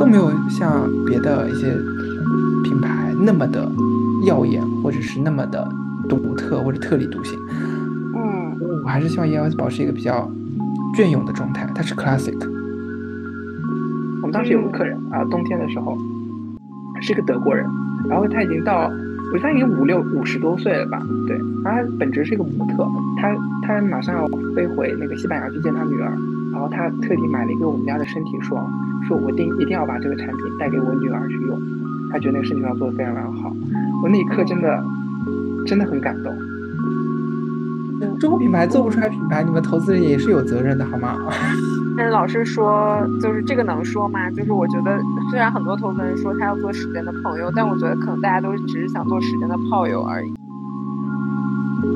[0.00, 1.76] 都没有像别的一些
[2.64, 3.70] 品牌那么的
[4.24, 5.68] 耀眼，或者是那么的
[6.08, 7.38] 独特或者特立独行。
[8.16, 10.26] 嗯，我还是希望 ELS 保持一个比较
[10.94, 12.34] 隽永的状态，它是 classic。
[14.22, 15.94] 我们当时有个客人啊，冬天的时候
[17.02, 17.66] 是个德国人，
[18.08, 18.90] 然后他已经到。
[19.32, 21.00] 我觉得他已经五六五十多岁了吧？
[21.28, 22.88] 对，然后他本职是一个模特，
[23.20, 23.32] 他
[23.62, 24.26] 他马上要
[24.56, 26.10] 飞回那个西班牙去见他女儿，
[26.50, 28.66] 然后他特地买了一个我们家的身体霜，
[29.10, 31.60] 说我定一定要把这个产品带给我女儿去用，
[32.12, 33.52] 她觉得那个事情要做的非常非常好，
[34.04, 34.80] 我那一刻真的
[35.66, 36.32] 真的很感动。
[38.20, 41.16] 中国品牌做不出来品牌，你们投资人也是有责任的，好吗？
[41.98, 44.30] 但是老师说，就是这个能说吗？
[44.30, 50.32] 就是我觉得，虽然很多投资人说他要做时间的朋友，但我觉得可能大家都只是想做时间的炮友而已。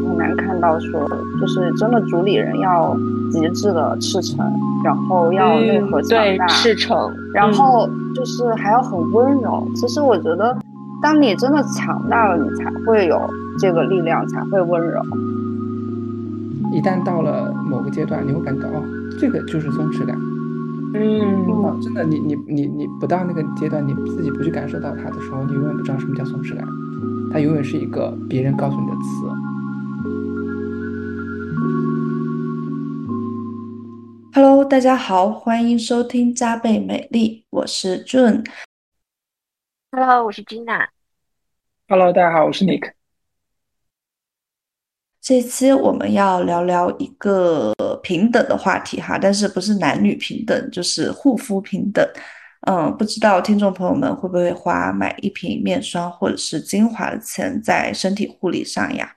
[0.09, 1.09] 很难看到说，
[1.41, 2.97] 就是真的主理人要
[3.31, 4.45] 极致的赤诚，
[4.85, 9.67] 然后要内核强大，赤诚，然后就是还要很温柔。
[9.75, 10.55] 其实我觉得，
[11.03, 13.19] 当你真的强大了，你才会有
[13.59, 15.01] 这个力量，才会温柔。
[16.71, 18.83] 一旦到了某个阶段，你会感到哦，
[19.19, 20.15] 这个就是松弛感。
[20.97, 26.65] 嗯，真的，你你你你不到那个阶段，你自己不去感受到它的时候，你永远不知道什么叫松弛感。
[27.33, 29.54] 它永远是一个别人告诉你的词。
[34.65, 38.43] Hello，大家好，欢迎收听加倍美丽，我是 June。
[39.91, 40.89] Hello，我是 Gina。
[41.87, 42.93] Hello，大家好，我是 Nick。
[45.21, 52.03] 这期我们要聊聊一个平等的话题哈，但是不是男女平等，就是护肤平等。
[52.67, 59.15] 嗯，不知道听众朋友们会不会花买一瓶面霜或者是精华的钱在身体护理上呀？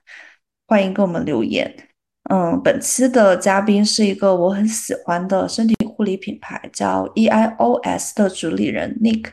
[0.67, 1.86] 欢迎给我们留言。
[2.29, 9.29] 嗯，本期的嘉宾是一个我很喜欢的身体护理品牌，叫 EIOS 的主理人 Nick，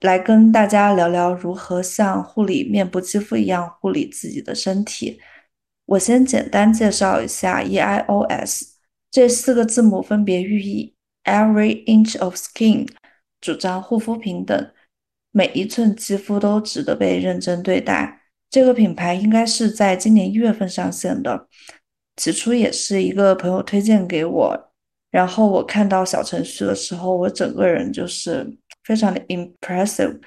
[0.00, 5.20] 来跟大家聊聊如何像护理面部肌肤一样护理自己的身体。
[5.86, 8.68] 我先简单介绍一下 EIOS
[9.10, 10.94] 这四个字母，分别寓意
[11.24, 12.88] Every inch of skin，
[13.40, 14.70] 主张护肤平等，
[15.32, 18.20] 每一寸肌肤都值得被认真对待。
[18.48, 21.48] 这个品牌应该是在今年一月份上线的，
[22.16, 24.72] 起初也是一个朋友推荐给我，
[25.10, 28.46] 然后我看到小程序的时候，我整个人就是
[28.84, 30.20] 非常的 impressive，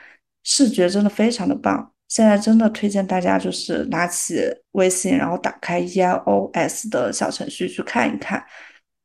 [0.43, 1.91] 视觉真的非常的棒。
[2.07, 4.39] 现在真的推荐大家，就是拿起
[4.73, 8.43] 微信，然后打开 EIOS 的小程序去看一看。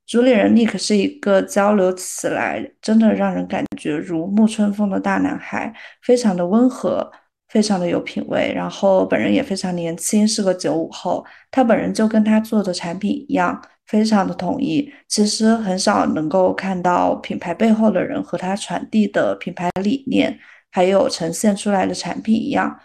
[0.06, 7.10] 主理人 Nick 是一个交流起来真的让人感觉如沐春风的大男孩，非常的温和，
[7.50, 8.53] 非常的有品味。
[8.55, 11.25] 然后本人也非常年轻，是个九五后。
[11.50, 14.91] 他本人就跟他做的产品一样，非常的统一。
[15.09, 20.38] 其实很少能够看到品牌背后的人和他传递的品牌理念，
[20.71, 22.81] 还有呈现出来的产品一样。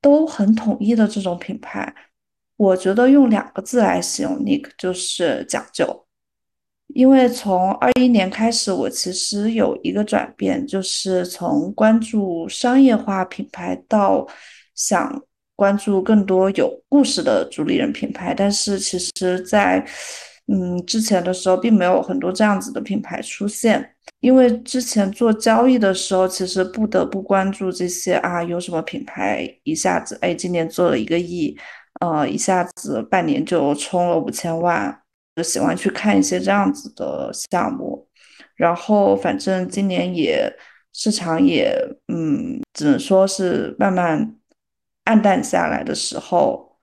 [0.00, 1.94] 都很统一的这种品牌，
[2.58, 6.03] 我觉得用两个字来形容 Nick 就是讲究。
[6.94, 14.26] 因为从二一年开始，我其实有一个转变，就是从关注商业化品牌到
[14.76, 15.20] 想
[15.56, 18.32] 关注更多有故事的主理人品牌。
[18.32, 19.84] 但是其实，在
[20.46, 23.90] 嗯之前的时候，并没有很多这样子的品牌出现。
[24.20, 31.56] 因为之前做交易的时候，其实不得不关注这些啊，有什么品牌一下子哎，今年做了一个亿，
[32.00, 34.96] 呃，一下子半年就冲了五千万，
[35.36, 38.06] 就喜欢去看一些这样子的项目。
[38.56, 40.52] 然后反正今年也
[40.92, 41.76] 市场也
[42.08, 44.36] 嗯，只能说是慢慢
[45.04, 46.78] 暗淡下来的时候，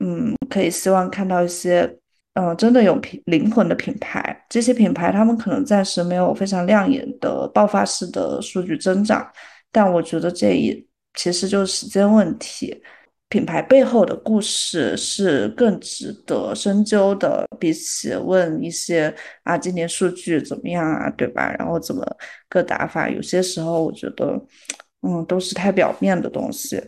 [0.00, 1.98] 嗯，可以希望看到一些。
[2.36, 9.24] 嗯，真的有品灵魂的品牌，这些品牌他们可能暂时没有非常亮眼的爆发式的数据增长，
[9.70, 10.84] 但我觉得这一
[11.14, 12.82] 其实就是时间问题。
[13.34, 19.12] 品牌背后的故事是更值得深究的，比起问一些
[19.42, 21.52] 啊今年数据怎么样啊，对吧？
[21.58, 22.06] 然后怎么
[22.48, 24.40] 个打法，有些时候我觉得，
[25.02, 26.80] 嗯，都是太表面的东西。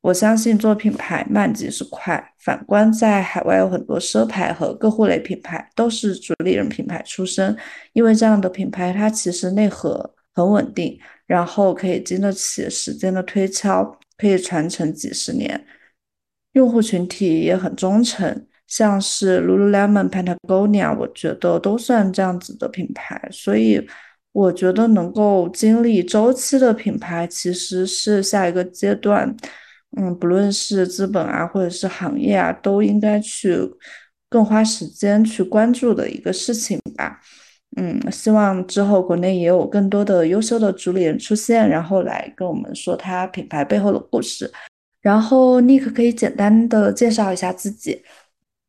[0.00, 2.32] 我相信做品牌慢即是快。
[2.38, 7.54] 反观在海外有很多奢牌和个护类品牌都是主理人品牌出身，
[7.92, 15.66] 因为这样的品牌它其实内核很稳定，然后可以经得起时间的推敲，可以传承几十年。
[16.52, 23.28] 用户群体也很忠诚，像是 Lululemon、Patagonia，我觉得都算这样子的品牌。
[23.30, 23.86] 所以
[24.32, 29.36] 我觉得能够经历周期的品牌，其实是下一个阶段。
[29.98, 33.56] 嗯，不论是资本啊，或者是行业啊，都应该去
[34.28, 37.20] 更花时间去关注的一个事情吧。
[37.76, 44.50] 嗯，希望之后国内也有更多的优秀的主理人出现，然后来跟我们说他品牌背后的故事。
[45.02, 48.02] 然后 Nick 可以简单的介绍一下自己。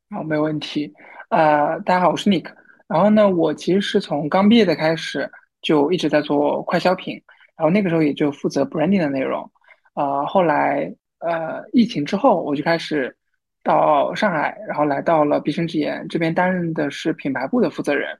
[0.09, 0.94] 好，没问题。
[1.30, 2.48] 呃，大家好，我是 Nick。
[2.88, 5.31] 然后呢，我其实是从刚毕业的开始
[5.62, 7.15] 就一直在做快消品，
[7.57, 9.50] 然后那个时候也就负责 branding 的内容。
[9.95, 13.15] 呃，后来呃疫情之后，我就开始
[13.63, 18.19] 到上海，然后来到了必胜之言这边担任的是品牌部的负责人。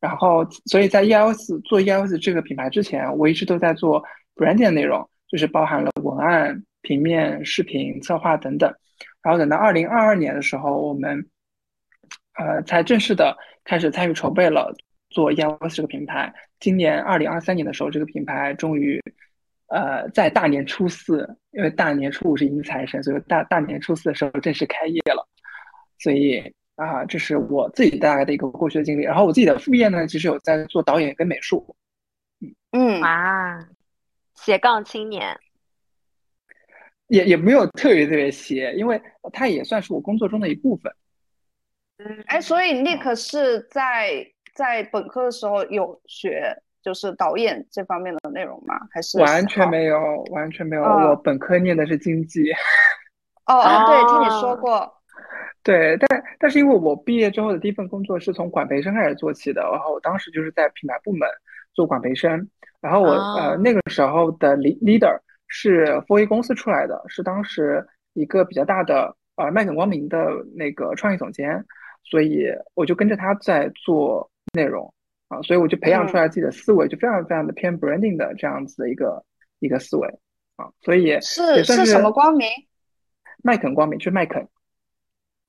[0.00, 4.02] 然后，所以在 ELS 做 ELS 这个品牌之前，我一直都在做
[4.34, 8.74] branding 的内容，就是包含了文案、平面、视频、策划等等。
[9.22, 11.28] 然后等到二零二二年的时候，我们
[12.38, 14.74] 呃才正式的开始参与筹备了
[15.10, 16.32] 做 ELS 这个品牌。
[16.60, 18.98] 今年二零二三年的时候，这个品牌终于
[19.68, 25.28] 呃在大年初四，因为大年初五是迎财神，所以大大年初四的时候正式开业了。
[25.98, 26.50] 所以。
[26.80, 29.04] 啊，这是我自己大概的一个过去的经历。
[29.04, 31.76] 然后我自己的副业呢，其实有在做导演跟美术。
[32.40, 33.68] 嗯嗯啊，
[34.34, 35.38] 斜杠青年，
[37.08, 38.98] 也也没有特别特别斜，因为
[39.30, 40.90] 它也算是我工作中的一部分。
[41.98, 48.74] 嗯，哎，所以 Nick 是在在本科的时候有学就是导演这方面的内容吗？
[48.90, 50.82] 还是完全没有，完全没有。
[50.82, 52.50] 我本科念的是经济。
[53.44, 54.99] 哦哦，对，听你说过。
[55.62, 61.28] 对，但但是因为我毕业之后的第一份工作是从管培生开始做起的，然后我当时就是在品牌部门
[61.74, 62.48] 做管培生，
[62.80, 65.18] 然后我呃那个时候的 leader
[65.48, 71.62] 是 4A 公司出来的，是当时一个比较大的呃麦肯光明的那个创意总监，
[72.04, 74.92] 所以我就跟着他在做内容
[75.28, 79.22] 啊，所以我就培养出来自己的思维，就非常非常的偏 branding 的这样子的一个
[79.58, 80.08] 一个思维
[80.56, 82.48] 啊，所以是是什么光明？
[83.42, 84.48] 麦肯光明就是麦肯。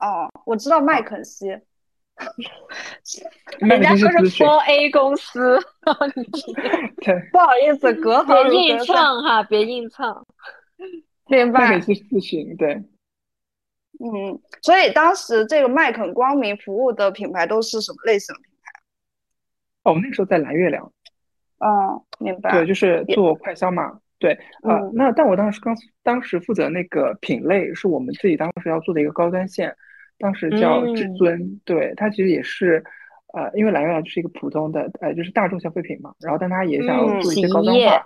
[0.02, 1.48] 哦，我知道麦肯锡，
[3.60, 6.06] 人家说是 Four A 公司， 不好
[7.64, 10.26] 意思，隔别硬蹭哈，别硬蹭，
[11.28, 11.62] 明白。
[11.62, 12.74] 麦肯锡咨询，对，
[14.00, 18.72] 嗯，所以当时这个麦肯光明服务的品牌都是什么类型的品牌？
[19.84, 20.92] 哦，那时候在蓝月亮，
[21.60, 24.00] 哦，明白，对，就是做快销嘛。
[24.18, 29.76] 对，呃，那但我当时刚当时负责那个品类是我们自己当时要做的一个高端线。
[30.22, 32.84] 当时叫至尊，对它其实也是，
[33.34, 36.14] 呃，因为蓝月亮就是一个普通的，呃，就是大众消费品嘛。
[36.20, 38.06] 然后，但它也想要做一些高端化，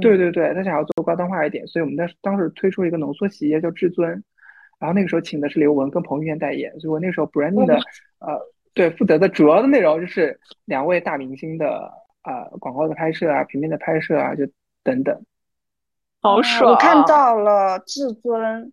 [0.00, 4.22] 对对对，它想要做高端化一点，所以我们当当时推出了一个浓缩洗衣液叫至尊。
[4.78, 7.74] 然后那个时候请的是刘雯跟彭于晏代言，所以我那时候 branding 的，
[8.18, 8.38] 呃，
[8.74, 11.90] 对，负责的主要的内容就是两位大明星的，
[12.24, 14.46] 呃，广告的拍摄啊，平面的拍摄啊，就
[14.84, 15.18] 等等。
[16.20, 16.72] 好爽！
[16.72, 18.70] 我看到了至尊。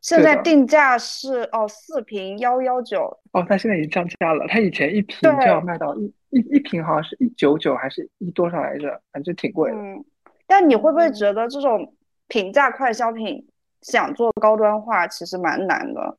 [0.00, 4.46] 现在定价是哦，四瓶幺幺九哦，它现在已经降价了。
[4.48, 9.00] 它以前一瓶就要卖到一一一瓶，好像是一九九还是一多少来着？
[9.12, 9.76] 反正挺贵的。
[9.76, 10.04] 嗯，
[10.46, 11.94] 但你会不会觉得这种
[12.28, 13.46] 平价快消品
[13.82, 16.16] 想做高端化，其实蛮难的？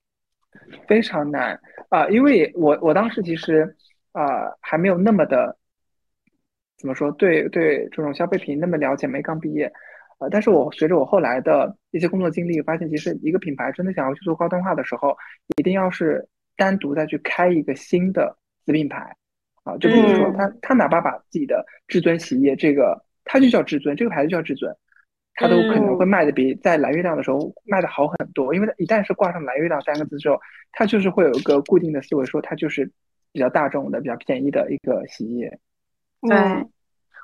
[0.88, 2.08] 非常难啊！
[2.10, 3.76] 因为我我当时其实
[4.12, 5.58] 呃还没有那么的
[6.78, 9.72] 怎么说，对对这种消费品那么了解，没刚毕业。
[10.22, 15.18] 呃，但是我随着我后来的一些工作经历，发现其实一个品牌真的想要去做高端化的时候，
[15.58, 16.24] 一定要是
[16.56, 19.16] 单独再去开一个新的子品牌，
[19.64, 24.72] 啊，就比如说他他哪怕把自己的至尊洗衣液这个，他就叫至尊，这个牌子就叫至尊，
[25.34, 30.40] 他都可能会卖的比在蓝月亮的时候卖的好很多，因为它一旦是挂上蓝月亮三个字之后，
[30.72, 32.86] 它就是会有一个固定的思维，说它就是
[33.32, 35.60] 比较大众的、比较便宜的一个洗衣液，
[36.22, 36.68] 对。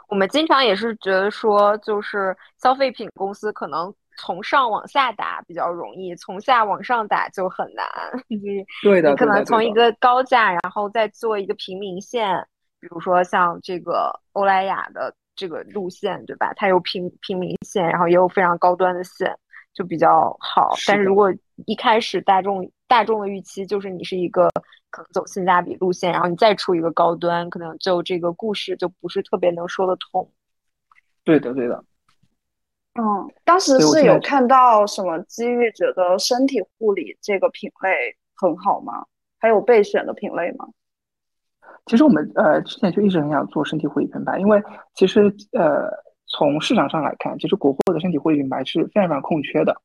[0.08, 7.86] 我们经常也是觉得说，就是消费品公司可能从上往下打比较容易，从下往上打就很难。
[8.82, 12.36] 对的，你可能从一个高价，然后再做一个平民线，
[12.80, 16.54] 比如说像这个欧莱雅的这个路线，对吧？
[16.56, 19.38] 它有平平民线，然后也有非常高端的线，
[19.74, 20.74] 就比较好。
[20.88, 21.32] 但是如果
[21.66, 24.50] 一开始大众大众的预期就是你是一个
[24.90, 30.30] 可能走性价比路线，然后你再出一个高端，可能就这个故事就不是特别能说得通。
[31.24, 31.84] 对的，对的。
[33.00, 39.06] 嗯，当时是有看到什么机遇，觉得身体护理这个品类很好吗？
[39.40, 40.68] 还有备选的品类吗？
[41.86, 44.60] 其实我们呃之前就一直很想做身体护理品牌，因为
[44.96, 45.92] 其实呃
[46.26, 49.80] 从市场上来看，其实国货的身体护理品牌是非常非常空缺的。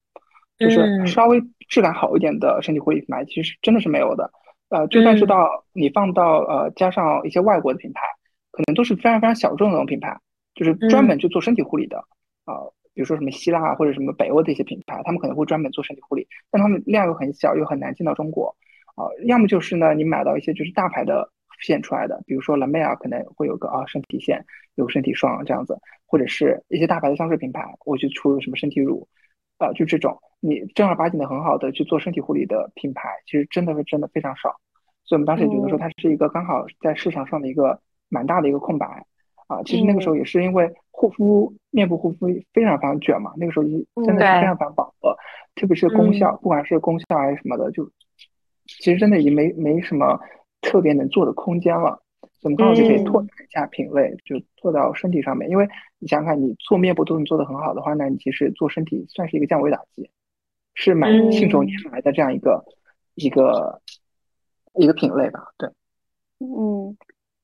[0.59, 4.30] 就是稍微质感好一点的身体护理品牌，其实真的是没有的。
[4.68, 8.00] 呃，就算是到你放到呃加上一些外国的品牌，
[8.50, 10.18] 可能都是非常非常小众的那种品牌，
[10.54, 11.99] 就是专门去做身体护理的。
[12.44, 12.56] 啊，
[12.94, 18.56] 比如说什么希腊或者什么北欧的一些品牌，他们可能会专门做身体护理，但他们量又很小，又很难进到中国。
[18.94, 21.30] 啊，要么就是呢，你买到一些就是大牌的
[21.61, 24.44] 线出来的，比如说 La Mer 可能会有个啊身体线，
[24.75, 29.06] 有身体霜这样子，或者是一些大牌的香水品牌，我去出什么身体乳，
[29.64, 34.57] 啊，就这种你正儿八经的很好的去做身体护理的品牌，其实真的是真的非常少。
[35.04, 38.87] 所以我们当时也觉得说它是一个刚好在市场上的一个蛮大的一个空白
[39.47, 39.62] 啊。
[39.64, 43.64] 其实那个时候也是因为护肤面部护肤非常非常卷嘛，那个时候
[44.04, 45.16] 真的是非常非常饱和，
[45.54, 47.90] 特别是功效，不管是功效还是什么的，就
[48.66, 50.21] 其实真的已经没没什么
[50.61, 52.02] 特别能做的空间了。
[52.42, 55.50] 我们刚好就可以拓展一下品类，就做到身体上面。
[55.50, 55.68] 因为
[55.99, 60.11] 你想想看，你做面部都能做得很好的话，那你其实做身体算是一个降维打击，
[60.75, 62.64] 是蛮信手拈来的这样一个
[63.14, 63.80] 一个。
[64.76, 65.68] 一个品类吧，对，
[66.38, 66.96] 嗯，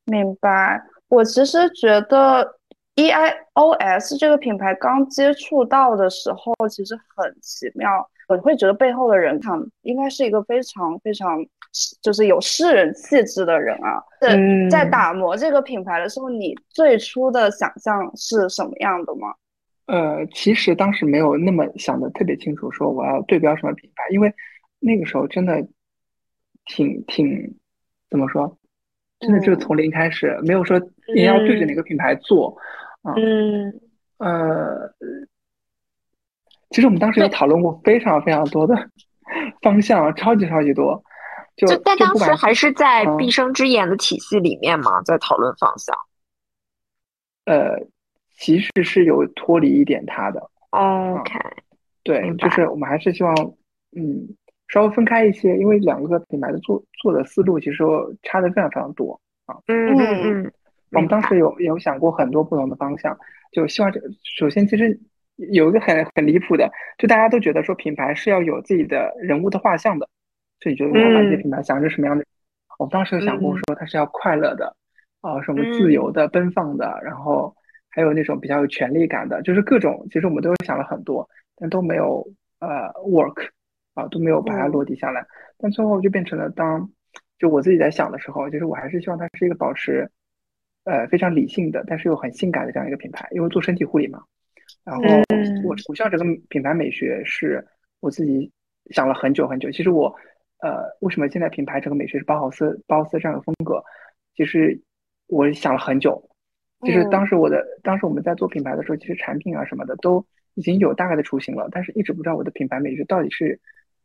[0.06, 0.82] 明白。
[1.08, 2.56] 我其实觉得
[2.94, 8.08] E I O S 这个品牌刚接触到的时候，其实很奇妙。
[8.28, 11.44] 我会觉得背后的人，他应该是一个非常非常，
[12.02, 14.02] 就是有诗人气质的人啊。
[14.20, 14.36] 在
[14.70, 19.34] 在打磨这个品牌的时候，你最初的想象是什么样的吗？
[19.86, 24.32] 呃，其实当时没有那么想的特别清楚，说我要对标什么品牌，因为
[24.78, 25.66] 那个时候真的。
[26.70, 27.56] 挺挺，
[28.10, 28.58] 怎么说？
[29.20, 30.78] 真的就是从零开始，没有说
[31.14, 32.54] 你要对着哪个品牌做
[33.00, 33.14] 啊。
[33.16, 33.72] 嗯
[34.18, 34.92] 呃，
[36.68, 38.76] 其实我们当时有讨论过非常非常多的
[39.62, 41.02] 方向，超级超级多。
[41.66, 45.96] 就但当时还是在毕生之眼的体系里面嘛，在讨论方向。
[47.44, 47.86] 呃，
[48.36, 50.50] 其实是有脱离一点它的。
[50.70, 51.38] OK，
[52.02, 53.34] 对，就是我们还是希望，
[53.96, 54.36] 嗯。
[54.70, 57.82] 稍微分开一些，因为两个品牌的做做的思路其实
[58.22, 59.56] 差的非常非常多啊。
[59.66, 60.52] 嗯嗯嗯。
[60.92, 63.16] 我们当时有有想过很多不同的方向，
[63.50, 63.98] 就希望这
[64.36, 65.00] 首先其实
[65.52, 70.06] 有一个很很离谱的，就大家都觉得说品牌是要有自己的人物的画像的，
[70.60, 72.24] 所以觉得我要把这些品牌想成什么样的？
[72.78, 74.76] 我们当时有想过说它是要快乐的，
[75.20, 77.54] 啊什么自由的、奔放的，然后
[77.88, 82.26] 还有那种比较有权力感的，就是各种其实我们都想了很多，但都没有
[82.60, 83.48] 呃 work。
[83.94, 85.26] 啊，都没有把它落地下来，
[85.58, 86.88] 但最后就变成了当
[87.36, 90.08] 就我自己在想的时候，就是我还是希望它是一个保持
[90.84, 94.22] 呃非常理性的，但是又很性感的这样一个品牌，因为做身体护理嘛。
[94.84, 95.02] 然后
[95.64, 97.66] 我我像这个品牌美学是
[97.98, 98.48] 我自己
[98.90, 99.68] 想了很久很久。
[99.72, 100.14] 其实我
[100.60, 103.82] 呃为什么现在品牌这个美学是包豪斯包豪斯这样的风格？
[104.34, 104.80] 其实
[105.26, 106.28] 我想了很久。
[106.80, 110.24] 就是当时我的当时我们在做品牌的时候，其实产品啊什么的都
[110.54, 113.60] 已经有大概的雏形了，但是一直不知道我的品牌美学到底是。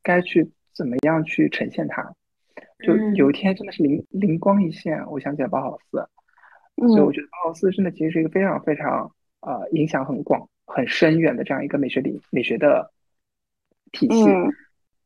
[0.06, 2.14] 该去怎么样去呈现它？
[2.86, 6.06] 就有一天真的是灵灵光一现，我想起了包豪斯，
[6.76, 12.92] 所以我觉得包豪斯真的其实是一个非常非常呃影响很广、很深远的这样一个美学理美学的
[13.94, 14.26] 体系。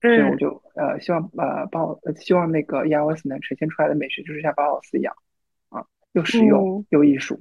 [0.01, 5.15] 所以我就呃希望呃包希望那个 EOS 能呈现出来的美学就是像包豪斯一样
[5.69, 7.39] 啊，又实用又艺术。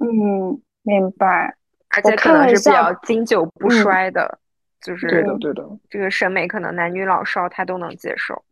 [0.00, 1.56] 嗯，明白。
[1.90, 4.38] 而且可能是比较经久不衰的。
[4.80, 8.42] 就是对的，对的，这个审美可能男女老少他都能接受。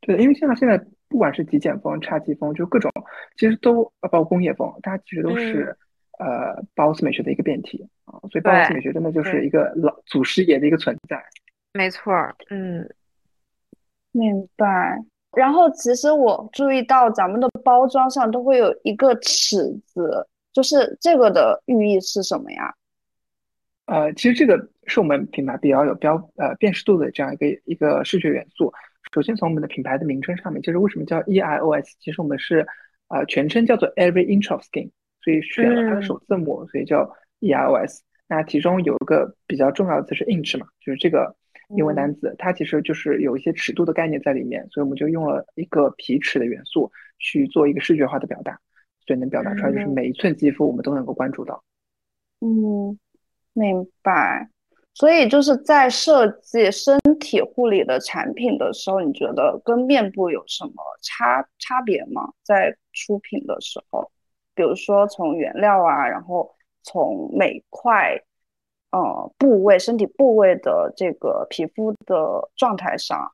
[0.00, 0.76] 对，因为像现在
[1.08, 2.90] 不管是极简风、侘寂风，就各种
[3.36, 5.76] 其实都包括工业风，大家其实都是
[6.18, 8.18] 呃包斯美学的一个变体啊。
[8.32, 11.22] 所以包斯美学真的就是一个老祖师爷的一个存在。
[11.72, 12.12] 没错，
[12.50, 12.88] 嗯，
[14.12, 14.98] 明白。
[15.36, 22.74] 然后其实我注意到咱们的包装上都会有一个尺子，就是这个的寓意是什么呀？
[23.86, 28.72] 呃，其实这个是我们品牌比较有标呃辨识度的这样一个一个视觉元素。
[29.14, 31.92] 首先从我们的品牌的名称上面，就是为什么叫 EIOS？
[32.00, 32.66] 其实我们是
[33.08, 34.90] 呃全称叫做 Every Inch of Skin，
[35.22, 37.08] 所以选了它的首字母，所以叫
[37.40, 38.00] EIOS。
[38.26, 41.34] 那其中有一个比较重要的词是 inch 嘛，就是这个
[41.76, 48.58] 英文单词，它其实就是有一些尺度的概念在里面，所以我们就用了一个皮尺的元素去做一个视觉化的表达，
[49.06, 51.62] 所以能表达出来就是每一寸肌肤我们都能够关注到。
[52.40, 52.98] 嗯。
[53.52, 54.48] 明白，
[54.94, 60.72] 所以就是在设计身体护理的产品的时候，你觉得跟面部有什么
[61.02, 62.32] 差差别吗？
[62.44, 64.08] 在出品的时候，
[64.54, 66.48] 比如说从原料啊，然后
[66.84, 68.16] 从每块
[68.90, 73.32] 呃部位、身体部位的这个皮肤的状态上。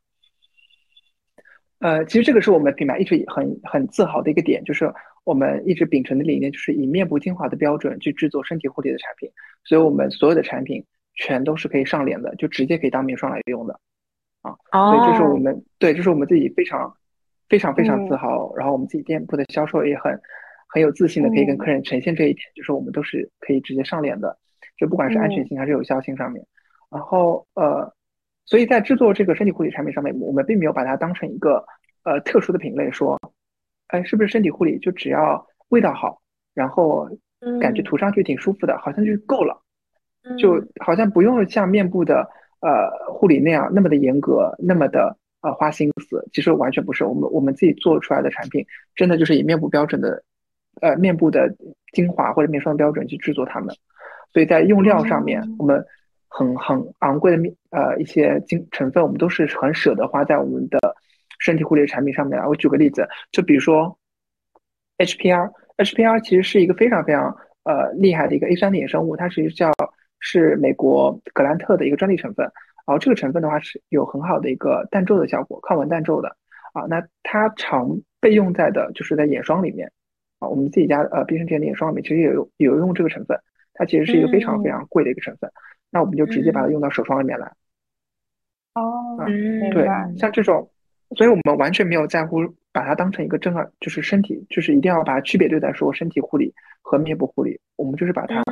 [1.78, 4.90] 呃，其实这个是我们品牌一直很很自豪的一个点，就是
[5.24, 9.30] 我们一直秉承的理念，就是以面部精华的标准去制作身体护理的产品，
[9.62, 10.82] 所以我们所有的产品
[11.14, 13.78] 全都是可以上脸的，就直接可以当面霜来用的，
[14.40, 16.96] 啊，所以这是我们对，这是我们自己非常
[17.50, 20.18] 非常非常自豪，然后我们自己店铺的销售也很
[20.68, 24.38] 很有自信的可以跟客人呈现这一点，就是我们都是可以直接上脸的，
[24.76, 26.44] 就不管是安全性还是有效性上面，
[26.90, 27.92] 然后呃。
[28.48, 31.64] 所以在制作这个身体护理产品上面，我们并没有把它当成一个
[32.04, 33.20] 呃特殊的品类，说
[33.88, 36.22] 哎，是不是身体护理就只要味道好，
[36.54, 37.10] 然后
[37.60, 39.60] 感觉涂上去挺舒服的，好像就够了，
[40.38, 42.20] 就好像不用像面部的
[42.60, 46.24] 呃护理那样那么的严格，那么的呃花心思。
[46.32, 48.64] 其实完全不是，我们我们自己做出来的产品，
[48.94, 50.22] 真的就是以面部标准的
[50.80, 51.52] 呃面部的
[51.92, 53.74] 精华或者面霜的标准去制作它们。
[54.36, 55.82] 所以在用料上面，我们
[56.28, 60.78] 很很昂贵的面呃一些精成分，我们都是很舍得花在我们的
[61.38, 62.38] 身体护理产品上面。
[62.46, 63.98] 我举个例子，就比如说
[64.98, 69.72] HPR，HPR 其实是一个非常非常呃厉害的一个 A 酸的衍生物，它其实叫
[70.20, 72.44] 是美国格兰特的一个专利成分。
[72.86, 76.36] 然后这个成分的话是有很好的一个淡皱的效果，抗纹淡皱的
[76.74, 76.82] 啊。
[76.90, 77.88] 那它常
[78.20, 79.90] 被用在的就是在眼霜里面
[80.40, 83.40] 啊，我们自己家呃碧生甜的眼霜里面其实也有有用这个成分。
[83.76, 85.50] 它其实是一个非常非常贵的一个成分，
[85.90, 87.52] 那我们就直接把它用到手霜里面来。
[88.74, 89.16] 哦，
[89.72, 89.86] 对，
[90.18, 90.68] 像这种，
[91.16, 92.40] 所以我们完全没有在乎
[92.72, 96.52] 把它当成一个正儿，就是身体，就是一定要把它区别对待，说身体护理
[96.82, 98.42] 和面部护理，我们就是把它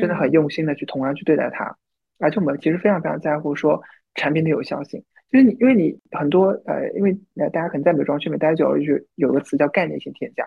[0.00, 1.76] 真的很用心的去同样去对待它，
[2.18, 3.82] 而且我们其实非常非常在乎说
[4.14, 10.44] 产品的有效性，就是你因为你很多呃，因为呃大家可能在美妆圈里待久了，就有个词叫概念性添加。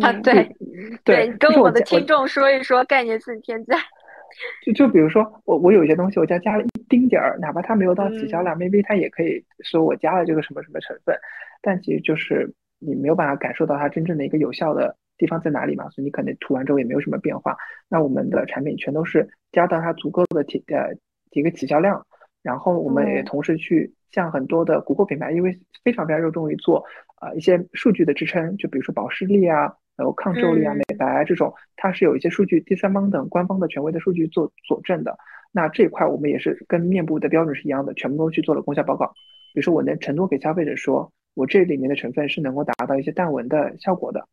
[0.00, 0.56] 啊， 对
[1.04, 3.76] 对，跟我的听众说一说概念性添加。
[4.66, 11.16] 就就比如说，我我有一些东西，我加加了一丁点儿，哪怕它没有到起效量，maybe 它也可以说我加了这个什么什么成分，
[11.62, 17.56] 但其实就是你没有办法感受到它真正的一个有效的地方在哪里嘛，所以你可能涂完之后也没有什么变化。
[17.88, 20.92] 那我们的产品全都是加到它足够的体呃
[21.30, 22.04] 一个起效量，
[22.42, 26.84] 然后我们也同时去像很多的国货品牌，因为非常非常热衷于做。
[27.24, 35.16] 啊，一些数据的支撑，就比如说保湿力啊，然后抗皱力啊、美白啊这种，它是有一些数据，第三方等官方的权威的数据做佐证的。
[35.50, 39.06] 那这一块我们也是跟面部的标准是一样的，全部都去做了功效报告。
[39.54, 44.26] 比如说，我能承诺给消费者说，我这里面的成分是能够达到一些淡纹的效果的，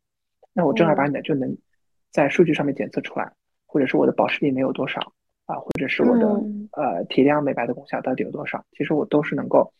[0.52, 1.56] 那我正儿八经的就能
[2.10, 3.32] 在数据上面检测出来，
[3.66, 5.00] 或者是我的保湿力能有多少
[5.46, 6.26] 啊，或者是我的
[6.72, 9.72] 呃提亮美白的功效到底有多少，其实我都是能够。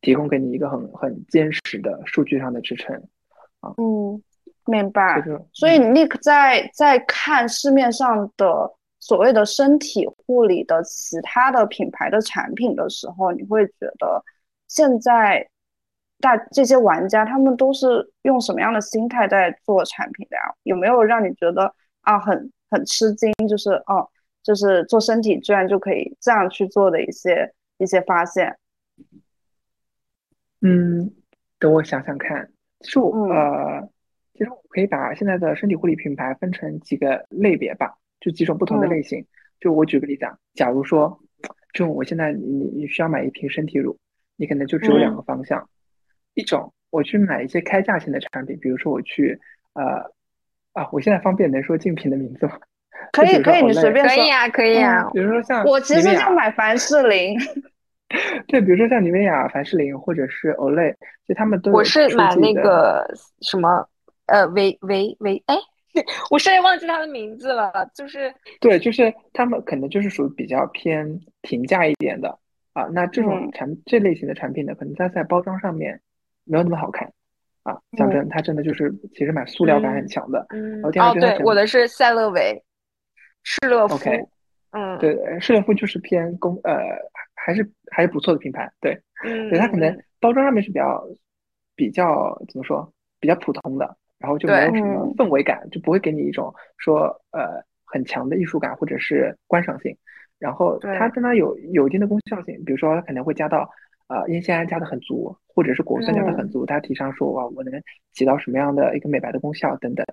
[0.00, 2.94] 提供给你一个很很坚实的数据上的支撑，
[3.60, 4.22] 啊，嗯，
[4.66, 5.22] 明白。
[5.52, 14.22] 所以你在在看市面上的所谓的身体护理的其他的品牌的产品的时候，你会觉得
[14.68, 15.48] 现在
[16.20, 20.42] 大这些玩家他们都是用什么样的心态在做产品的呀？
[20.62, 23.32] 有没有让你觉得啊很很吃惊？
[23.48, 24.08] 就是哦，
[24.42, 28.56] 就是做身体居然就可以这样去做的一些一些发现？
[30.60, 31.12] 嗯，
[31.58, 32.50] 等我想想看。
[32.80, 33.88] 其实我呃，
[34.34, 39.24] 其实我可以把现在的身体护理品牌分成几个类别吧，就几种不同的类型。
[39.60, 41.20] 就我举个例子啊，假如说，
[41.72, 43.98] 就我现在你你需要买一瓶身体乳，
[44.36, 45.68] 你可能就只有两个方向，
[46.34, 49.40] 一种我去买一些开价型的产品，比如说我去
[49.74, 50.12] 呃
[50.72, 52.58] 啊，我现在方便能说竞品的名字吗？
[53.10, 54.16] 可以可以，你随便说。
[54.16, 55.10] 可以啊可以啊。
[55.12, 57.36] 比如说像我其实就买凡士林。
[58.48, 60.94] 对，比如说像妮维雅、凡士林或者是 Olay，
[61.26, 63.06] 就他们都我是买那个
[63.42, 63.86] 什么
[64.26, 65.54] 呃维维维哎，
[66.30, 67.70] 我甚至忘记它的名字了。
[67.94, 72.38] 就是对，就是他们可能就是属于比较偏平价一点的
[72.72, 72.84] 啊。
[72.92, 76.00] 那这种产这类型的产品呢，可能它在包装上面
[76.44, 77.12] 没有那么好看
[77.64, 77.78] 啊。
[77.98, 80.46] 讲真，它真的就是其实买塑料感很强的。
[80.48, 80.82] 嗯。
[80.82, 82.64] 哦，对，我的是赛乐维，
[83.42, 83.98] 施乐肤。
[84.70, 86.74] 嗯，对对，施乐肤就是偏工呃。
[87.48, 88.92] 还是还是不错的品牌，对，
[89.24, 91.02] 嗯，对，它可能包装上面是比较
[91.74, 99.96] 比较怎么说，比较普通的，然后就没有什么氛围感，就不会给你一种说呃很强的艺术感或者是观赏性。
[100.38, 103.66] 然后它真的有有一定的功效性，比如说它可能会加到
[104.08, 107.72] 呃烟酰胺加的很足，或者是果酸加的很足，它提倡说哇我能
[108.12, 110.04] 起到什么样的一个美白的功效等等，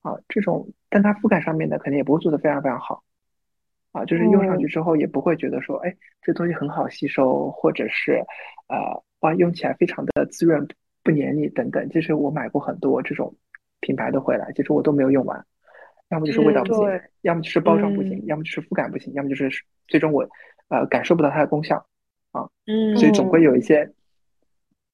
[0.00, 3.04] 啊，这种但它肤感上面呢，肯定也不会做的非常非常好。
[3.92, 8.24] 啊，就是用上去之后也不会觉得说，哎，这东西很好吸收，或者是，
[8.68, 10.68] 呃，哇，用起来非常的滋润，
[11.02, 11.88] 不黏腻等等。
[11.90, 13.34] 其实我买过很多这种
[13.80, 15.44] 品牌的回来，其实我都没有用完，
[16.10, 19.50] 要么就是味道不行，要么就是包装不行，要么就是肤感不行，要么就是
[19.88, 20.28] 最终我，
[20.68, 21.84] 呃，感受不到它的功效，
[22.30, 23.90] 啊，嗯，所以总会有一些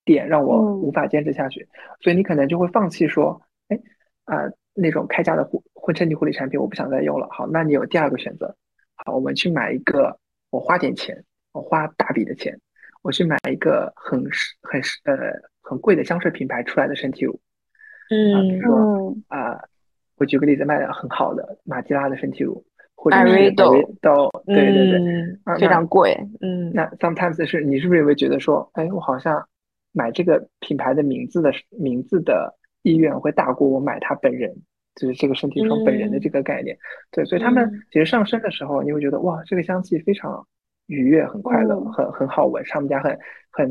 [0.06, 1.68] 点让我无法坚持下去，
[2.00, 3.78] 所以你可能就会放弃说，哎，
[4.24, 7.28] 啊，那种开价的护混身体护理产品我不想再用了。
[7.30, 8.56] 好，那你有第二个选择。
[8.96, 10.18] 好，我们去买一个，
[10.50, 12.58] 我花点钱，我花大笔的钱，
[13.02, 14.20] 我去买一个很
[14.62, 17.38] 很呃很贵的香水品牌出来的身体乳，
[18.10, 19.60] 嗯，比如说啊，
[20.16, 23.72] 我举个例子，卖的很好的马吉拉的身体乳，或者是都
[24.46, 29.46] 对对对，非常贵，嗯，那 sometimes 是你是不是也会觉得说，哎，我好像
[29.92, 34.56] 买这个品牌的名字的名字的意愿会大过我买它本人，
[34.96, 36.76] 就是这个身体霜本人的这个概念。
[37.12, 40.44] 对，所以他们其实上身的时候，你会觉得哇，这个香气非常
[40.86, 43.16] 愉悦，很快乐，很很好闻，是他们家很
[43.50, 43.68] 很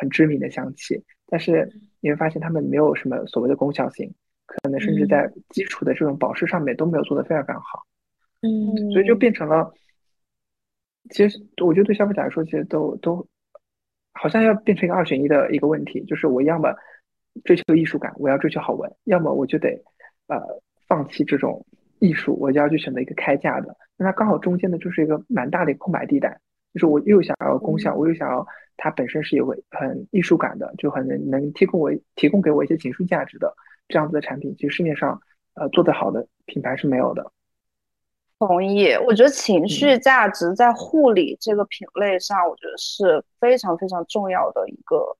[0.00, 1.04] 很知名的香气。
[1.26, 1.68] 但是
[2.00, 4.12] 你会发现，他们没有什么所谓的功效性，
[4.46, 7.84] 可能甚至在基础的这种保湿上面都没有做得非常非常好。
[8.42, 9.72] 嗯，所以就变成了，
[11.10, 13.26] 其实我觉得对消费者来说，其实都都
[14.12, 16.74] 好像要变成一个二选一的一个问题，就是我要么
[17.44, 19.82] 追求艺术感，我要追求好闻，要么我就得
[20.30, 21.66] 呃放弃这种
[21.98, 23.76] 艺术，我就要去选择一个开价的。
[23.96, 26.40] 那它刚好中间呢就是一个蛮大的一个空白地带，
[26.72, 33.54] 就是我又想要功效，我又想要它本身是有很艺术感的，就很能能提供我提供给我一些情绪价值的
[33.88, 35.20] 这样子的产品，其实市面上
[35.54, 37.30] 呃做得好的品牌是没有的。
[38.38, 45.16] 同意，我觉得情绪价值在护理这个品类上，我觉得是非常非常重要的一个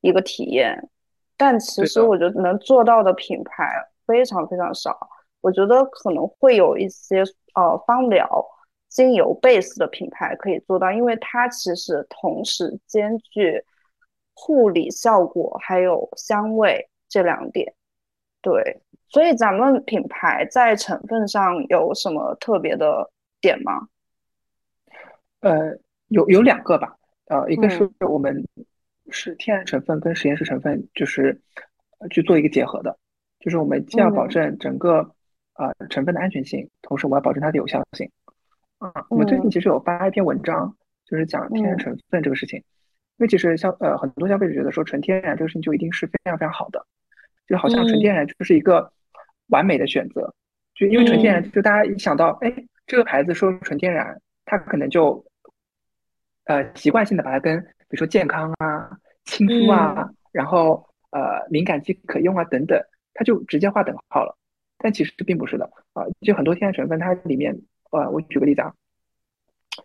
[0.00, 0.88] 一个体验。
[1.36, 3.64] 但其实我觉得能做到的品牌
[4.06, 5.08] 非常非常少。
[5.40, 7.22] 我觉得可能会有一些
[7.54, 8.46] 呃芳疗、
[8.88, 13.64] 精油 base 的品牌可以做到，因为它其实同时兼具
[14.34, 17.74] 护理效果还有香味这两点。
[18.40, 18.80] 对。
[19.08, 23.10] 所以咱们品牌在成分上有什么特别的
[23.42, 23.88] 点吗？
[25.40, 25.76] 呃，
[26.08, 28.42] 有有两个吧，呃，一个是我们
[29.10, 31.42] 是天然成分跟实验室成分就是
[32.10, 32.96] 去做一个结合的，
[33.42, 35.14] 就是我们既要保证整个
[35.56, 38.10] 呃成分的安全性，同时我要保证它的有效性。
[38.78, 40.74] 啊，我们最近其实有发一篇文章，
[41.04, 42.64] 就是讲天然成分这个事情，因
[43.18, 46.86] 为其实消呃很多消费者觉得说纯天然这个事情就一定是非常非常好的，
[47.46, 48.90] 就好像纯天然就是一个。
[49.48, 50.32] 完美的选择，
[50.74, 52.50] 就因为纯天然，就大家一想到，哎，
[52.86, 55.22] 这个牌子说纯天然，它可能就，
[56.44, 58.88] 呃，习惯性的把它跟比如说健康啊、
[59.24, 62.80] 亲肤啊，然后呃敏感肌可用啊等等，
[63.14, 64.36] 它就直接划等号了。
[64.78, 68.74] 但其实并不是的啊，就很多天然成分，它里面，呃，我举个例子啊，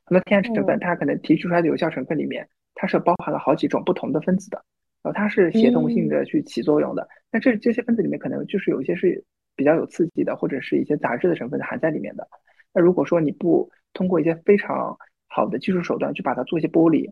[0.05, 4.63] 很多天然成分它可能提取出来的有效成分里面，它是包含了好几种不同的分子的，
[5.03, 7.07] 然后它是协同性的去起作用的。
[7.31, 9.23] 那这这些分子里面可能就是有一些是。
[9.57, 12.29] 比较有刺激的，或者是一些杂质的成分含在里面的。
[12.71, 14.95] 那如果说你不通过一些非常
[15.27, 17.11] 好的技术手段去把它做一些剥离，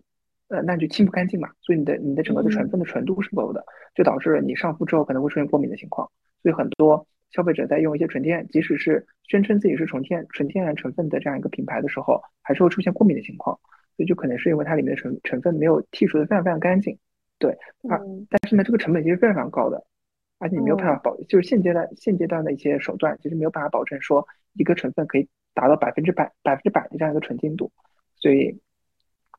[0.49, 1.49] 呃，那就清不干净嘛。
[1.61, 6.09] 所以你的你的整个的成分的纯度是不够的，就导致你上肤之后可能会出现过敏的情况。
[6.41, 13.59] 所以很多消费者在用一些纯天，即使是宣称自己是纯天纯天然成分的这样一个品牌的时候，还是会出现过敏的情况。
[13.97, 16.97] 所以就可能是因为它里面的成成分没有剔除的非常非常干净。
[17.39, 17.51] 对
[17.89, 19.83] 啊，但是呢，这个成本其实非常非常高的。
[20.37, 27.71] 而且你没有办法保，就是现阶段现阶段的一些手段，其实没有办法保证说一个成分可以达到百分之百百分之百的这样一个纯净度，
[28.17, 28.59] 所以，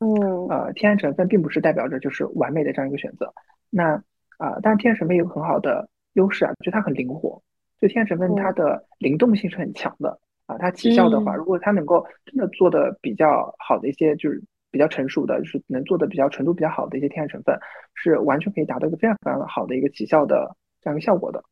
[0.01, 3.33] 嗯，呃，天然成分并不是代表着就是完美的这样一个选择。
[3.71, 3.95] 那
[4.39, 7.43] 啊，当然天然成分有个很好的优势啊，就它很灵活，
[7.81, 10.57] 就天然成分它的灵动性是很强的啊。
[10.59, 17.59] 它起效的话，如果它能够真的做的比较好的一些，就是比较成熟的，就是能做的比较纯度比较好的一些天然成分，
[17.95, 20.57] 是完全可以达到一个非常非常好的一个起效的。
[20.83, 21.43] 这样一个效果的，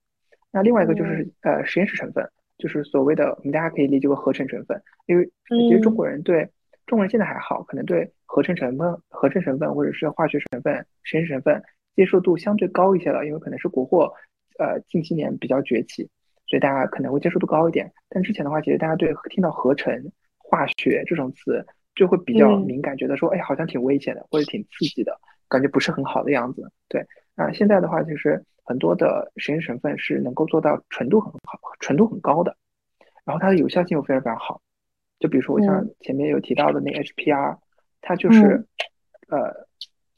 [0.52, 2.24] 那另外一个就是呃实验室成分，
[2.56, 6.48] 就是所谓的我们大家可以理解为合成成分，因为其实中国人对
[6.86, 11.62] 中国人现在还好，可能对合成成分、合成成分或者是化学成分、实验室成分
[11.94, 14.12] 接受度相对高一些了，因为可能是国货
[14.58, 16.10] 呃近些年比较崛起，
[16.48, 17.92] 所以大家可能会接受度高一点。
[18.08, 25.16] 但之前的话，其实大家对听到合成、化学这种词就会比较敏感，觉得说哎好像挺危险的或者挺刺激的
[25.48, 26.68] 感觉不是很好的样子。
[26.88, 28.44] 对，那现在的话就是。
[28.66, 32.56] 很多的实验成分是能够做到纯度很好、纯度很高的，
[33.26, 34.62] 然后它的有效性又非常非常好。
[35.18, 37.58] 就比如说我像前面有提到的那 HPR，
[38.06, 38.62] 它就是
[39.28, 39.66] 呃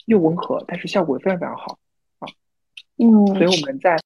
[0.07, 1.79] 又温和，但是效果非常非常好
[2.18, 2.27] 啊。
[2.99, 3.96] 嗯，所以我们在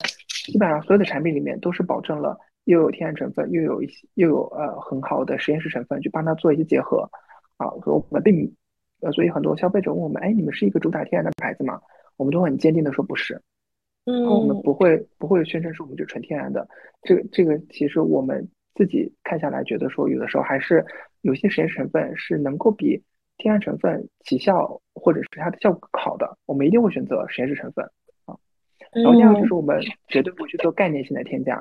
[0.44, 7.10] 基本上所有的产品里面都是保证了又有天然成分，又有一些又有呃很好的实验室成分去帮它做一些结合
[7.56, 7.66] 啊。
[7.82, 8.54] 所以我们并
[9.00, 11.80] 呃，所以很多消费者问我们，哎，你们是一个主打天然的牌子吗？
[12.16, 13.40] 我们都很坚定的说不是。
[14.06, 16.66] 嗯我们不会不会宣称说我们就纯天然的，
[17.02, 20.84] 这个这个其实我们自己看下来觉得说有的时候还是
[21.20, 23.02] 有些实验室成分是能够比
[23.40, 27.84] 天然成分起效或者是它的效果更好的，我们一定会选择实验室成分
[28.26, 28.36] 啊。
[28.92, 31.60] 然后第二个就是我们绝对不会去做概念性的添加，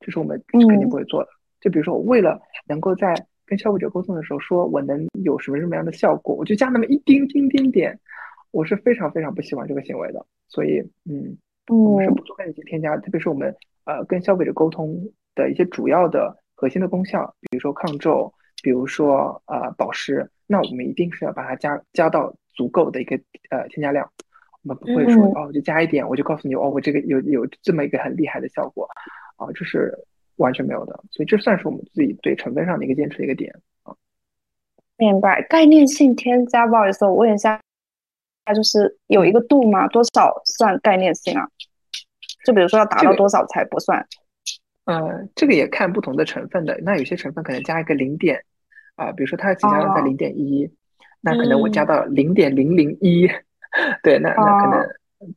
[0.00, 1.28] 这是我们肯定不会做的。
[1.60, 3.14] 就比如说我为了能够在
[3.46, 7.98] 跟消费者沟通的时候说我能有什么什么样的效果，我就加那么一丁丁丁点，
[8.50, 10.26] 我是非常非常不喜欢这个行为的。
[10.48, 11.38] 所以嗯。
[11.68, 13.52] 我们是不做概念性添加，特别是我们
[13.86, 14.96] 呃跟消费者沟通
[15.34, 23.18] 的一些主要的核心的功效，比如说抗皱，比如说呃保湿，那我们一定是要把它加加到足够的一个
[23.50, 24.10] 呃添加量。
[24.62, 28.88] 我我们不会说哦，就加一点，我就告诉你哦，我这个有有这么一个很厉害的效果，
[29.36, 29.96] 啊，这是
[30.36, 31.04] 完全没有的。
[31.12, 33.54] 所以这算是我们自己对成分上的一个坚持的一个点
[33.84, 33.94] 啊。
[34.96, 37.60] 明白，概念性添加，不好意思，我问一下，
[38.44, 39.86] 它就是有一个度吗？
[39.86, 41.48] 多少算概念性啊？
[42.44, 44.04] 就比如说要达到多少才不算？
[44.86, 46.76] 呃，这个也看不同的成分的。
[46.82, 48.42] 那有些成分可能加一个零点
[48.96, 50.70] 啊，比如说它的起加量在零点一，
[51.20, 53.28] 那可能我加到零点零零一，
[54.02, 54.86] 对，那那可能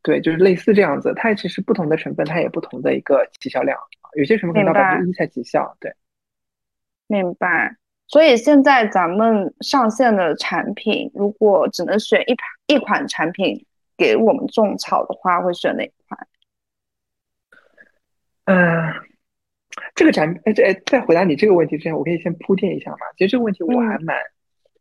[0.02, 1.14] 对，就是类似这样子。
[1.16, 3.78] 它其实不同的成分，它也不同的一个起效量。
[4.16, 5.94] 有些成分可能到百分之一才起效，对。
[7.08, 7.76] 明白。
[8.08, 16.28] 所以现在咱们上线的产品，如果只能选一款一款产品给我们种草的话，会选哪一款？
[18.46, 18.94] 嗯，
[19.96, 22.98] 这个产品，在在回答你这个问题之前，我可以先铺垫一下嘛。
[23.18, 24.18] 其实这个问题我还蛮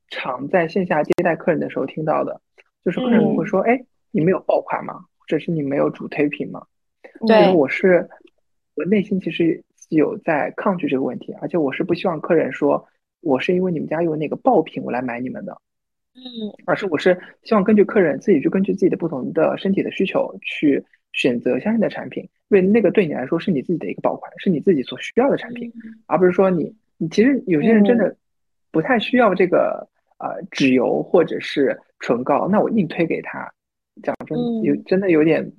[0.08, 2.40] 常在线下接待客人的时候听到的，
[2.84, 4.94] 就是客人会说：“哎，你没有爆款吗？
[5.18, 6.62] 或者是你没有主推品吗？”
[7.26, 8.08] 对，我是
[8.74, 12.88] 我内心其实有在抗拒这个问题，而且我是不希望客人说。
[13.20, 15.60] 我是因为你们家有那个爆品，我来买你们的，
[16.14, 16.22] 嗯，
[16.66, 20.84] 而是我是希望根据客人自己去根据自己的不同的身体的需求去
[21.18, 25.72] 选择相应的产品，因为那个对你来说是你自己的一个爆款，是你自己所需要的产品，
[26.06, 28.16] 而不是说你你其实有些人真的
[28.70, 33.52] 不太需要这个呃脂油或者是唇膏，那我硬推给他，
[34.00, 35.52] 讲真有真的有点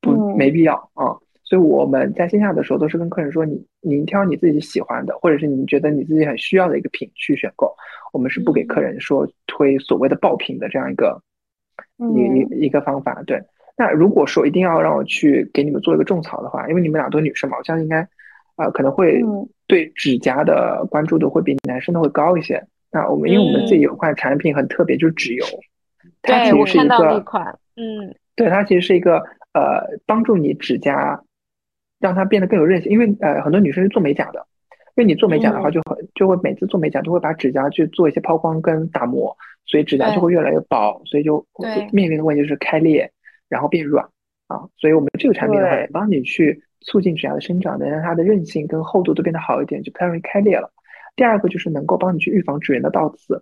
[0.00, 1.16] 不没必要啊。
[1.44, 7.72] 所以我们在线下的时候都是跟客人说，你您挑你自己喜欢的，或者是你觉得你自己很需要的一个品去选购。
[8.12, 11.22] 我们是不给客人说推所谓的爆品的这样一个
[11.98, 13.22] 一一一个方法。
[13.24, 13.40] 对，
[13.76, 18.00] 那如果说一定要让我去给你们做一个种草的话，因为你们俩都女生嘛，我相信应该
[18.56, 19.22] 啊可能会
[19.66, 22.62] 对指甲的关注度会比男生的会高一些。
[22.90, 25.44] 那我们因为我们自己有款产品很特别，就是指油，
[26.22, 29.18] 它其实是一个款，嗯，对，它其实是一个
[29.52, 31.22] 呃帮助你指甲。
[31.98, 34.46] 让它变得更有韧性，因为呃很多女生是做美甲的，
[34.96, 39.34] 因为你做美甲的话，就很就会每次做美甲都会把指甲去做一些抛光跟打磨，
[39.64, 41.44] 所以指甲就会越来越薄，所以就
[41.92, 43.10] 面临的问题就是开裂，
[43.48, 44.04] 然后变软
[44.48, 44.68] 啊。
[44.76, 50.72] 所以我们这个产品的话，帮你去促进指甲的生长，能让它的韧性跟厚度都变得好一点，就不太容易开裂了。
[51.14, 53.34] 第二个就是能够帮你去预防指缘的倒刺，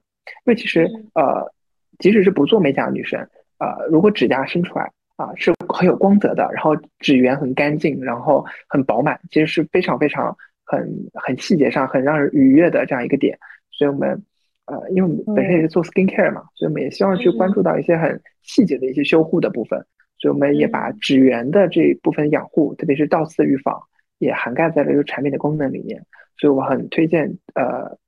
[0.45, 1.53] 因为其实呃
[1.99, 3.21] 即使是不做美甲的女生，
[3.59, 4.91] 呃如果指甲伸出来。
[5.17, 13.39] 啊，是很有光泽的，然后指缘很干净，然后很饱满，其实是非常非常很很细节上很让人愉悦的这样一个点。
[13.71, 14.21] 所以我们
[14.67, 19.87] 呃，因为我们本身也是做 skin care 嘛，所以我们也希望去关注到一些很细节的一些修护的部分。
[20.25, 23.79] 所以我们也把指缘的这一部分养护，特别是倒刺的预防，
[24.19, 26.03] 也涵盖在了这个产品的功能里面。
[26.39, 27.99] 所以我很推荐呃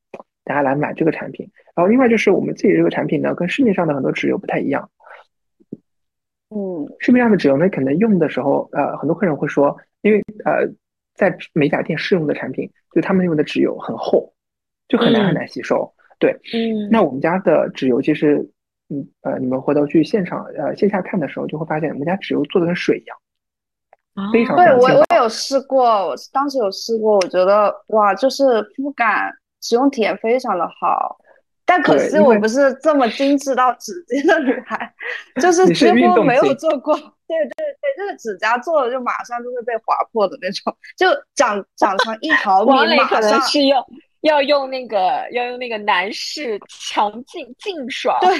[0.45, 1.47] 大家来买这个产品。
[1.75, 4.89] 然后另外就是我们自己这个产品呢，跟市面上的很多脂油不太一样。
[6.49, 10.67] 嗯，市面上的脂油呢，可能用的时候，呃，很多客人会说，因为呃，
[11.15, 14.33] 在美甲店试用的产品，就他们用的脂油很厚，
[14.89, 15.93] 就很难很难吸收。
[16.19, 18.49] 对，嗯，那我们家的脂油其实，
[18.89, 23.17] 嗯呃，你们回头去现场呃线下看的时候，就会发现我们家纸油做的跟水一样，
[24.33, 31.19] 非常对我我有试过，我当时有试过，我觉得哇，就是肤感使用体验非常的好。
[31.69, 34.95] 但可惜我不是这么精致到指尖的女孩，
[35.43, 36.95] 就是几乎没有做过。
[36.95, 43.85] 对 对对，这个指甲做了就马上就会被划破的那种，就长长成一毫米，马上是用
[44.23, 48.19] 要用那个要用那个男士强劲劲爽。
[48.21, 48.39] 对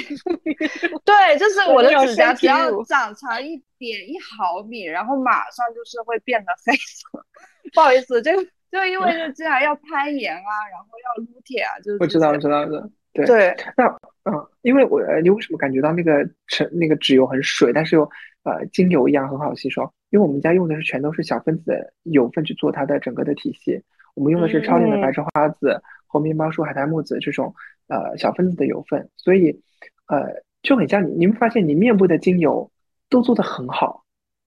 [1.05, 7.25] 对，就是我的指甲只要长长一点一毫米，然后马上就是会变得黑色。
[7.73, 12.89] 不好意思，这个就因为就既然要攀岩啊，然后要撸铁啊，就是我知道，我知道的。
[13.13, 13.87] 对，那
[14.25, 18.03] 嗯，因为我你为什么感觉到那个成那个脂油很水，但是又
[18.43, 19.91] 呃精油一样很好吸收？
[20.11, 23.81] 因为我们家用的是全都是小分子的油分去做它的整个的体系，
[24.17, 27.53] 我们用的是超链的白芍花籽、红面包树、海苔木籽这种
[27.87, 29.61] 呃小分子的油分，所以
[30.07, 32.69] 呃就很像你，你会发现你面部的精油
[33.09, 34.03] 都做得很好，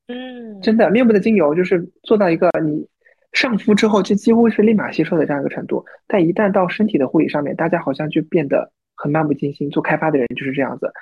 [0.08, 2.86] 嗯，真的面部的精油就是做到一个你。
[3.32, 9.70] 上敷之后就几乎是立马吸收的这样一个程度，但一旦到身体的护理上面，大家好像就变得很漫不经心。
[9.70, 10.92] 做开发的人就是这样子，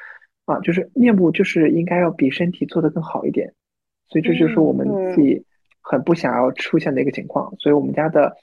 [0.44, 3.50] 啊，就是面部就是应该要比身体做得更好一点，
[4.10, 5.42] 所以这就是我们自己
[5.80, 7.50] 很不想要出现的一个情况。
[7.56, 8.36] 所以我们家的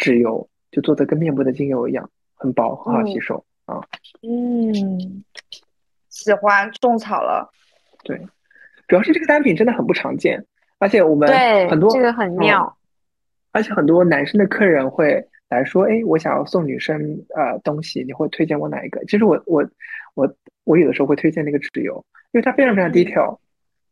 [0.00, 3.80] 脂油就做的跟面部的精油一样，很薄，很好吸收啊。
[4.22, 5.22] 嗯，
[6.08, 7.50] 喜欢种草了。
[8.02, 8.18] 对，
[8.88, 10.44] 主要是这个单品真的很不常见，
[10.78, 11.28] 而且我们
[11.68, 12.76] 很多这个很妙。
[13.52, 19.60] 而且很多男生的客人会来说：“哎，我想要送女生呃东西，你会推荐我哪一个？”其实我我
[20.14, 23.40] 我我我有的时候会推荐那个纸油，因为它非常非常低调，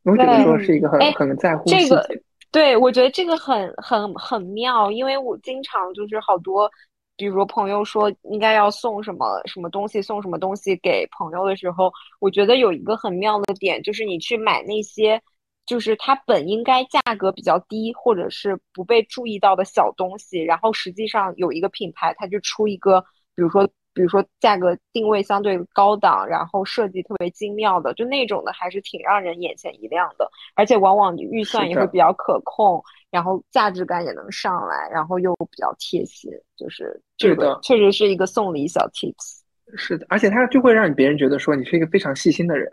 [0.05, 2.23] 我觉得说是一个很很在乎细节。
[2.51, 6.71] 对，我觉得这个很很很妙，因为我经常就是好多，
[7.17, 15.21] 比如朋友说应该要送什么什么东西，送什么东西给朋友的时候，我觉得有一个很妙的点，就是你去买那些，
[15.67, 23.01] 就是它本应该价格比较低，或者是不被注意到的小东西，然后实际上有一个品牌，它就出一个，
[23.35, 23.69] 比如说。
[23.99, 32.81] 比如说价格定位相对高档，然后设计特别精妙的，就那种的还是挺让人眼前一亮的，而且往往你预算也会比较可控，
[33.11, 39.41] 然后价值感也能上来，然后又比较贴心，就是这个确实是一个送礼小 tips。
[39.75, 42.73] 是的，而且它就会让你别人觉得说你是一个非常细心的人，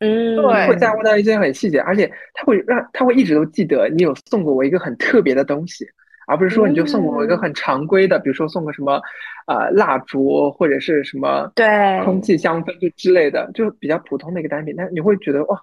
[0.00, 5.86] 嗯，对，会在乎到一些很细节，而且他会让他会一直都记得你有送过我一个很特别的东西。
[6.28, 9.00] 而不是说你就送我一个很常规的，比如说送个什么，
[9.46, 11.66] 呃，蜡烛或者是什么对
[12.04, 15.58] 空气香氛就之类的，就比较普通的一个单品，但你会觉得哇，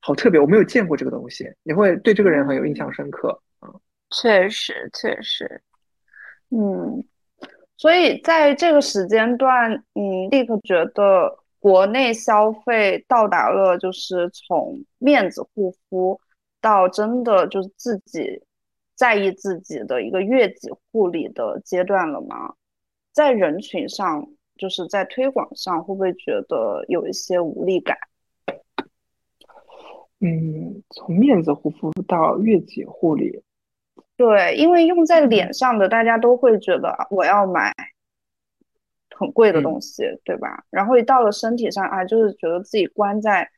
[0.00, 3.74] 好特别，我没有见过这个东西，你会对这个人很有印象深刻嗯，
[4.10, 5.60] 确实确实，
[6.50, 7.04] 嗯，
[7.76, 16.20] 所以在这个时间段，嗯，立刻觉得国内消费到达了就是从面子护肤
[16.60, 18.40] 到真的就是自己。
[18.94, 22.54] 在意自己的一个月己护理的阶段了吗？
[23.12, 24.24] 在人群上，
[24.56, 27.98] 就是在推广上，会不会觉得有一些无力感？
[30.20, 33.42] 嗯，从面子护肤到月己护理，
[34.16, 37.72] 对，因为用在脸上的，大家都会觉得我要买
[39.10, 40.64] 很贵的东西，对吧？
[40.70, 43.50] 然后一到了身体上啊，就是觉得自己关在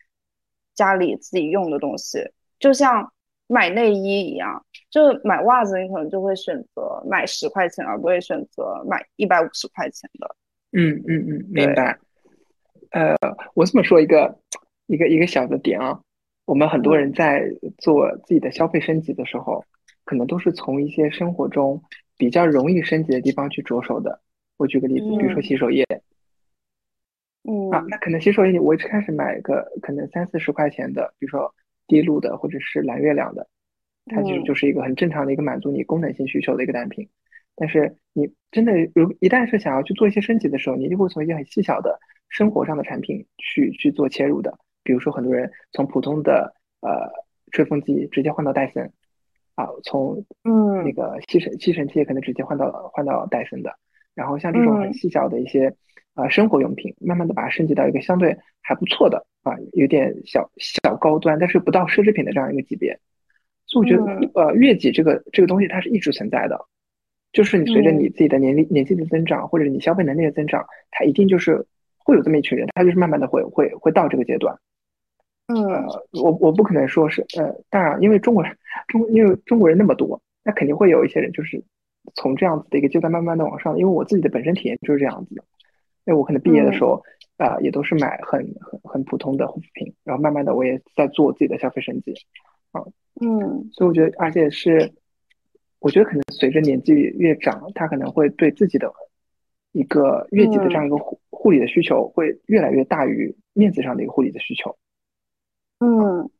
[0.75, 3.13] 家里自己用的东西，就像。
[3.49, 10.37] 买内衣一样，就是买袜子，你可能就会选择买十块钱，而不会选择买一百五十块钱的。
[10.73, 11.97] 嗯嗯嗯，明白。
[12.91, 13.15] 呃，
[13.55, 14.37] 我这么说一个
[14.87, 16.01] 一个一个小的点啊，
[16.45, 19.65] 我们很多人在做自己的消费升级的时候，
[20.05, 21.81] 可能都是从一些生活中
[22.17, 24.21] 比较容易升级的地方去着手的。
[24.57, 25.85] 我举个例子，比如说洗手液。
[27.49, 27.71] 嗯。
[27.71, 31.55] 啊，那可能洗手液，我一开始买个可能三四十块钱的，比如说。
[31.87, 33.49] 滴露的或者是蓝月亮的，
[34.07, 37.09] 它其实就是一个很正常的一个满足你功能性需求的一个单品。
[37.55, 44.59] 但是你真的如一旦是想要去做一些升级的时候，你就会从一些很细小的生活上的产品去去做切入的。
[44.83, 47.11] 比如说很多人从普通的呃
[47.53, 48.93] 吹风机直接换到戴森，
[49.55, 53.73] 啊，从嗯那个吸尘吸尘器也可能直接换到换到戴森的。
[54.15, 55.75] 然后像这种很细小的一些
[56.17, 59.25] 啊生活用品，慢慢的把它升级到一个相对还不错的。
[59.47, 62.99] 啊，有点小小高端，但是不到奢侈品的这样一个级别，
[63.65, 66.59] 所以我觉得，呃，悦己这个这个东西它是一直存在的，
[67.31, 71.65] 就是你随着你自己的年龄年纪的增长，或者你消费能力的增长，它一定就是
[71.97, 74.59] 会有这么一群人，他就是慢慢的会会会到这个阶段。
[75.47, 75.57] 嗯，
[76.21, 78.53] 我我不可能说是，呃，当然，因为中国人
[78.89, 81.63] 中因为中国人那么多，那肯定会有一些人就是
[82.17, 85.45] 从这样子的一个阶段慢慢的往上，因为我自己的本身体验就是这样子的，
[86.07, 87.03] 因为我可能毕业的时候。
[87.39, 92.15] 啊，也都是买很很很普通的护肤品，然后慢慢的我也在做自己的消费升级，
[92.73, 92.81] 啊，
[93.21, 94.91] 嗯，所以我觉得，而且是，
[95.79, 98.91] 我觉得可能随着年纪越长，他可能会对自己的
[99.73, 104.75] 一个月季的这样一个护护理的需求会越来越大于面子上的一个护理的需求。
[105.81, 106.31] 嗯，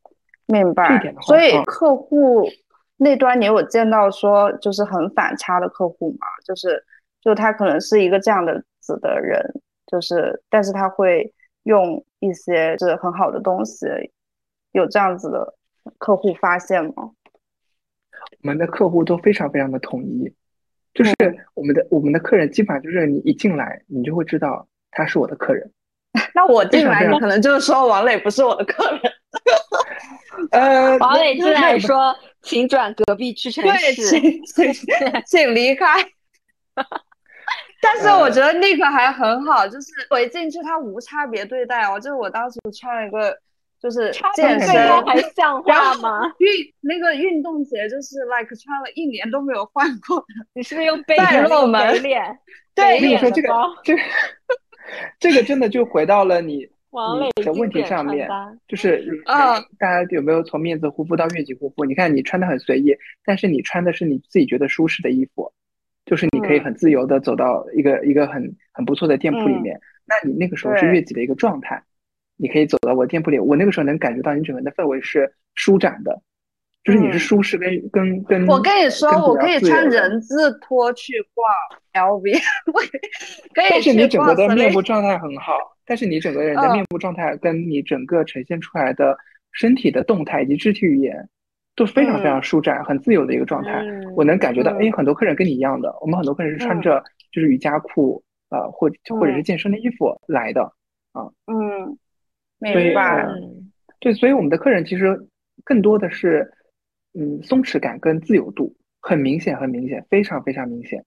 [0.47, 1.13] 明白。
[1.21, 2.49] 所以客户
[2.97, 6.25] 那端你有见到说就是很反差的客户嘛？
[6.43, 6.83] 就是
[7.21, 9.61] 就他可能是一个这样的子的人。
[9.85, 13.85] 就是，但是他会用一些就是很好的东西，
[14.71, 15.55] 有这样子的
[15.97, 17.11] 客户发现吗？
[18.41, 20.33] 我们的客户都非常非常的统一，
[20.93, 21.13] 就是
[21.53, 25.71] 我们的我们的客人基本上就是你一进来，你就会知道他是我的客人。
[26.35, 29.01] 那我进来，你可能就是说王磊不是我的客人。
[30.51, 34.73] 呃，王磊进来说，请转隔壁屈臣氏，请请
[35.25, 35.85] 请离开。
[37.81, 43.37] 但是我觉得那个还很好，就是我一进去他无差别对待哦，就是我当时穿了一个
[43.79, 46.21] 就是健身还像话吗？
[46.39, 46.49] 运
[46.81, 51.15] 那个运动鞋就是 like 穿了一年都没有换过， 你是不是用背
[51.47, 52.39] 露门脸？
[52.73, 53.49] 对，跟你说这个
[53.83, 54.01] 这个
[55.19, 56.67] 这个真的就回到了你
[57.35, 58.27] 你的问题上面，
[58.67, 61.85] 就是嗯，大家有没有从面子护肤到悦己护肤？
[61.85, 65.53] 你看你穿的很随意，但是你穿的是你自己觉得舒适的衣服。
[66.07, 71.83] 就是你可以很自由的走到一个一个很很不错的店铺里面，那你那个时候是悦己的一个状态，
[72.37, 76.21] 你可以走到我店铺里，我那个时候能感觉到你整个人的氛围是舒展的，
[76.85, 78.47] 就是你是舒适跟跟跟。
[78.47, 82.39] 我跟你说，我可以穿人字拖去逛 LV，
[83.53, 83.69] 可以。
[83.69, 89.17] 但是你整个的面部状态很好，但是你整个人的面部状态跟你整个呈现出来的
[89.51, 91.27] 身体的动态以及肢体语言
[91.77, 93.85] 都非常非常舒展、很自由的一个状态。
[94.15, 97.01] 我能感觉到，哎，很多客人跟你一样的，我们很多客人是穿着
[97.31, 100.63] 就是瑜伽裤，呃，或或者是健身的衣服来的
[101.13, 101.29] 啊。
[101.45, 101.97] 嗯，
[102.59, 103.25] 明白。
[103.99, 105.27] 对，所以我们的客人其实
[105.63, 106.51] 更多的是，
[107.13, 111.05] 嗯，松弛感跟自由度很明显，很明显，非常非常明显。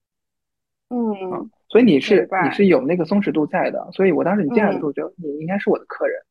[0.89, 6.30] 嗯，所以你是你是有那个松弛度在的，所以我当时你进来的时候，我觉得你应该是我的客人啊。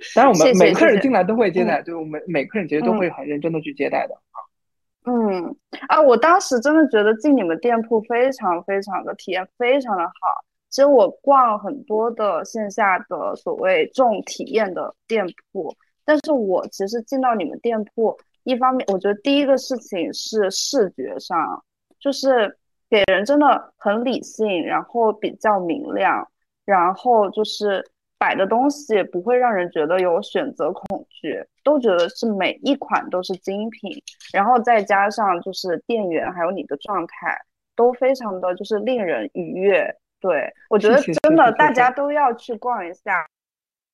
[0.14, 4.38] 当然，我们每客人进来都会接待，对我们每客人其实都会很认真的去接待的啊。
[5.04, 5.56] 嗯
[5.88, 10.12] 啊，我当时真的觉得进你们店铺非常非常的体验非常的好。
[10.70, 15.74] 其实我逛很多的线下的所谓重体验的店铺，
[16.04, 21.64] 但是我其实进到你们店铺，一方面我觉得第一个事情是视觉上，
[21.98, 22.54] 就是
[22.90, 26.28] 给人真的很理性，然后比较明亮，
[26.66, 27.82] 然后就是
[28.18, 33.90] 摆的东西不会让人觉得有选择恐惧，都觉得是每一款都是精品，
[34.32, 37.40] 然后再加上就是店员还有你的状态
[37.76, 39.94] 都非常的就是令人愉悦。
[40.20, 43.20] 对，我觉得真的大家都要去逛一下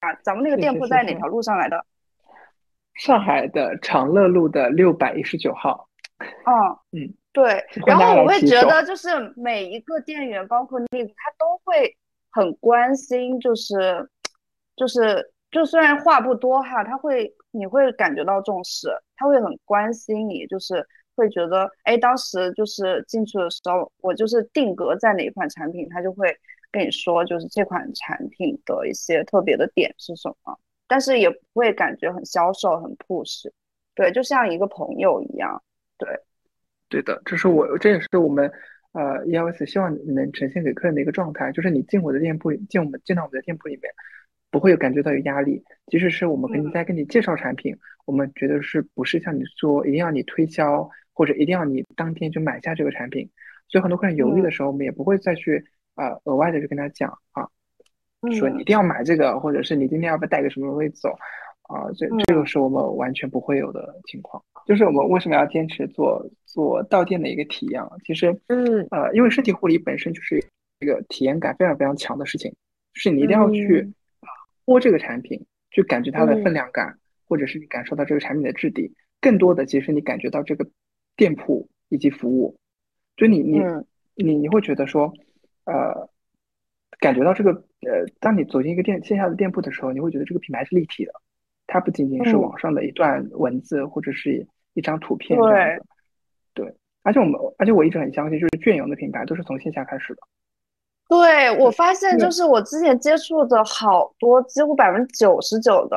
[0.00, 0.14] 啊！
[0.22, 1.84] 咱们那个店铺在哪条路上来的？
[2.94, 5.86] 上海的长乐路的六百一十九号。
[6.46, 7.62] 哦，嗯，对。
[7.86, 11.94] 然后我会觉得，就是每一个店员，包括那个，他都会
[12.30, 14.08] 很关心，就是
[14.76, 20.86] 就是，就虽然话不多哈，他会你会感觉到重视，他会很关心你，就是。
[21.16, 26.26] 会觉得，哎，当时就是进去的时候，我就是定格在哪一款产品，他就会
[26.72, 30.58] 跟你说，就是这款产品的一些特别的点是什么，
[30.88, 33.48] 但是也不会感觉很销售、很 push，
[33.94, 35.62] 对，就像一个朋友一样，
[35.98, 36.08] 对，
[36.88, 38.50] 对的，这是我，这也是我们，
[38.90, 43.88] 呃，ELS 希望能呈现给客人的一个状态，就是你进我的店铺，进我们进到我们的店铺里面。
[44.54, 47.76] 不会有感觉到有压力，即使是我们跟你在跟你介绍产品，
[48.06, 53.28] 我们觉得是不是像你说一定要你推销，或者一定要你当天就买下这个产品，
[53.66, 55.64] 所以很多客人犹豫的时候，我们也不会再去
[55.96, 57.48] 呃额外的去跟他讲啊，
[58.38, 61.10] 说你一定要买这个，或者是你今天要不要带个什么东西走。
[61.64, 64.40] 啊，这这个是我们完全不会有的情况。
[64.66, 67.90] 就是我们为什么要坚持做做到店的一个体验啊？
[68.04, 68.86] 其实，嗯。
[68.90, 70.38] 呃，因为身体护理本身就是
[70.78, 72.54] 一个体验感非常非常强的事情，
[72.92, 73.90] 是你一定要去。
[74.64, 80.68] 摸这个产品，去感觉它的分量感，或者是你感受到这个产品的质地，更多的其实你感觉到这个
[81.16, 82.56] 店铺以及服务，
[83.16, 83.60] 就你你
[84.14, 85.12] 你你会觉得说，
[85.64, 86.08] 呃，
[86.98, 91.12] 感觉到这个呃，当你走进一个店线下的店铺的时候，你会觉得这个品牌是立体的，
[91.66, 95.86] 它不仅仅是网上的一段文字或者是一张图片这样子，
[96.54, 100.22] 对，而且我们而且我一直很相信，就是隽永的品牌都是从线下开始的。
[101.14, 105.96] 对我发现，就是我之前接触的好多，几乎百分之九十九的，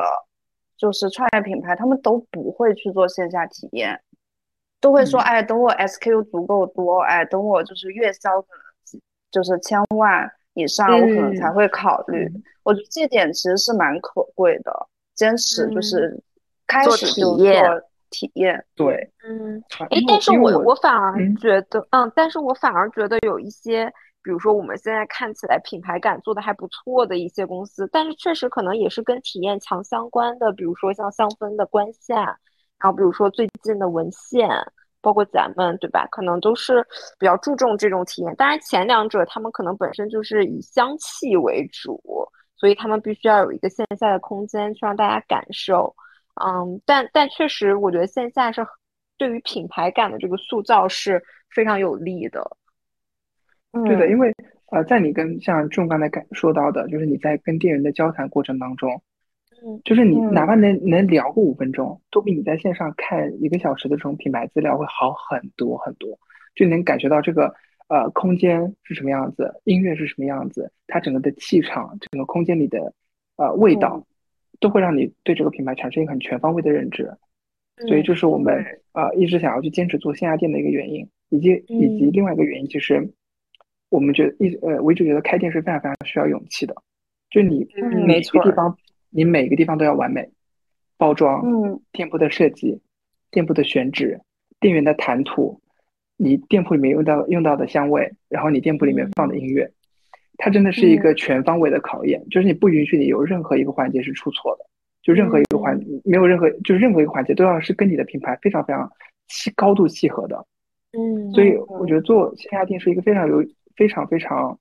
[0.76, 4.00] 就是创业品牌，他们都不会去做线下体验，
[4.80, 8.48] 都会说，哎，等我 SKU 足够多，哎，等我就是月销可
[8.92, 9.00] 能
[9.30, 12.30] 就是千万以上，我可能才会考虑。
[12.62, 16.22] 我觉得这点其实是蛮可贵的，坚持就是
[16.66, 17.46] 开始就做
[18.10, 18.64] 体验。
[18.74, 23.92] 对，嗯，哎，但是我我反而觉得，嗯，但是我反而觉得有一些。
[24.22, 30.52] 比如说，我们现在看起来品牌感做的还不错的一些公司，但是确实可能也是跟体验强相关的。
[30.52, 34.48] 比如说像香氛的关线，然后比如说最近的文献，
[35.00, 36.06] 包括咱们，对吧？
[36.10, 36.84] 可能都是
[37.18, 38.34] 比较注重这种体验。
[38.36, 42.00] 当然，前两者他们可能本身就是以香气为主，
[42.56, 45.94] 所以他们必须要有一个线下的空间去让大家感受。
[46.44, 48.66] 嗯，但但确实，我觉得线下是
[49.16, 52.44] 对于品牌感的这个塑造是非常有利的。
[53.70, 54.34] 对的，因为
[54.70, 59.02] 呃，在你跟像仲刚才感说到的，就是你在跟店员的交谈过程当中，
[59.62, 66.18] 嗯，就是你哪怕能能聊个五分钟，都比你在线上看一个小时的这种品牌资料会好很多很多，
[66.54, 67.54] 就能感觉到这个
[67.88, 72.92] 呃空间是什么样子，音乐是什么样子，它整个的气场，整个空间里的
[73.36, 74.06] 呃味道，
[74.60, 77.10] 都会让你对这个品牌产生一个很全方位的认知，
[77.86, 83.10] 所以这是我们呃一直想要去坚持做线下店的一个原因，以及以及另外一个原因就是。
[83.90, 86.74] 我们觉得一呃，我一直觉得开店是非常非常需要勇气的，
[87.30, 87.66] 就你
[88.06, 88.76] 每个地方，
[89.08, 90.28] 你每个地方都要完美，
[90.98, 92.80] 包装，嗯，店铺的设计，
[93.30, 94.20] 店铺的选址，
[94.60, 95.60] 店员的谈吐，
[96.18, 99.70] 你店铺里面用到用到的香味，然后你店铺里面放的音乐，
[100.36, 104.66] 它真的是一个全方位的考验，就是你不允许你有任何一个环节是出错的，
[105.02, 108.90] 就任何一个环没有任何，就是任何一个环节都要是跟你的品牌非常非常
[109.28, 110.44] 契高度契合的，
[110.92, 113.42] 嗯，所以我觉得做线下店是一个非常有。
[113.78, 114.58] 非常非常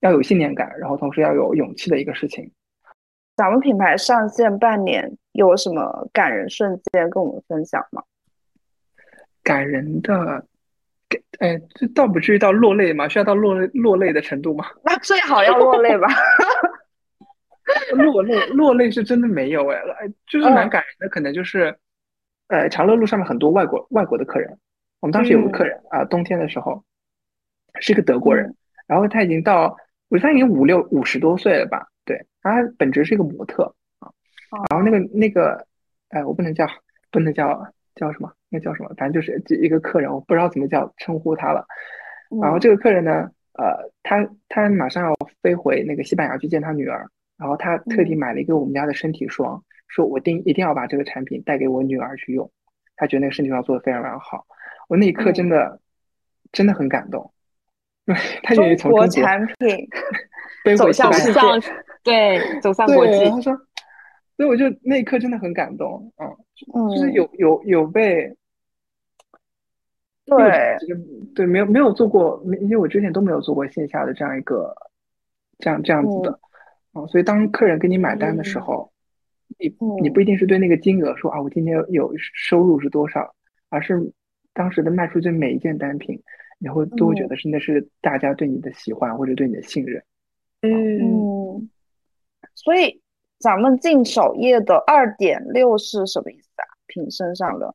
[0.00, 2.50] 要有信念感，然后同时要有勇气的一个事情。
[3.36, 8.02] 咱们品牌上线半年，有什么感人瞬间跟我们分享吗？
[9.42, 10.46] 感人的，
[11.40, 14.64] 哎，这倒不至于到落泪嘛，需要到落泪落泪的程度吗？
[14.82, 16.08] 那最好要落泪吧。
[17.92, 19.78] 落泪，落泪是真的没有哎，
[20.26, 21.76] 就是蛮感人的，可能就是，
[22.48, 24.58] 呃，长乐路上面很多外国外国的客人，
[25.00, 26.84] 我们当时有个客人啊，冬天的时候，
[27.80, 28.54] 是一个德国人，
[28.86, 29.76] 然后他已经到，
[30.08, 34.10] 我觉得他已经五六五十多岁了吧，对，他本职是一个模特啊，
[34.70, 35.66] 然后那个那个，
[36.08, 36.66] 哎，我不能叫，
[37.10, 41.66] 不能叫叫什么，那叫什么，反正就是一个客人，我不知道怎么叫称呼他了，
[42.42, 47.08] 然后这个客人呢，呃，他他马上要飞回那个西班牙去见他女儿。
[47.36, 52.48] 然后他特地买了一个我们家的身体霜，说我定一定要把这个产品带给我女儿去用，
[52.94, 54.46] 他觉得那个身体霜做的非常非常好。
[54.88, 55.80] 我那一刻真的
[56.52, 57.33] 真的很感动，
[58.06, 59.88] 对， 他愿意从中国产品
[60.76, 61.40] 走向世界，
[62.02, 63.24] 对，走向国际。
[63.30, 63.56] 他说，
[64.36, 68.34] 所以我就那一刻真的很感动，嗯，就是有有有被，
[70.26, 70.76] 对，
[71.34, 74.74] 对，没有没有做过，因为我之前都没有做过线下的这样一个
[75.58, 76.38] 这样这样子的。
[76.92, 78.92] 哦，所以当客人给你买单的时候，
[79.58, 83.34] 你你不一定是对那个金额说啊，我今天有收入是多少，
[83.68, 84.12] 而是
[84.52, 86.22] 当时的卖出去每一件单品，
[86.64, 90.02] 你会都会觉得是那是大家对你的喜欢或者对你的信任。
[90.62, 91.68] 嗯，
[92.54, 93.02] 所以
[93.38, 96.64] 咱们进首页的二点六是什么意思啊？
[96.86, 97.74] 瓶身上的？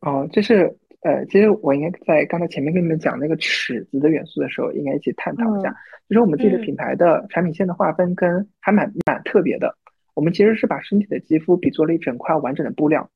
[0.00, 0.76] 哦，这是。
[1.04, 5.68] 呃，其实我应该在刚才前面跟你们讲那个尺子的元素的时候，应该一起探讨一下。
[6.08, 9.76] 就是我们自己的品牌的产品线的划分跟还蛮蛮特别的。
[10.14, 13.10] 我们其实是把身体的肌肤比作了一整块完整的布料，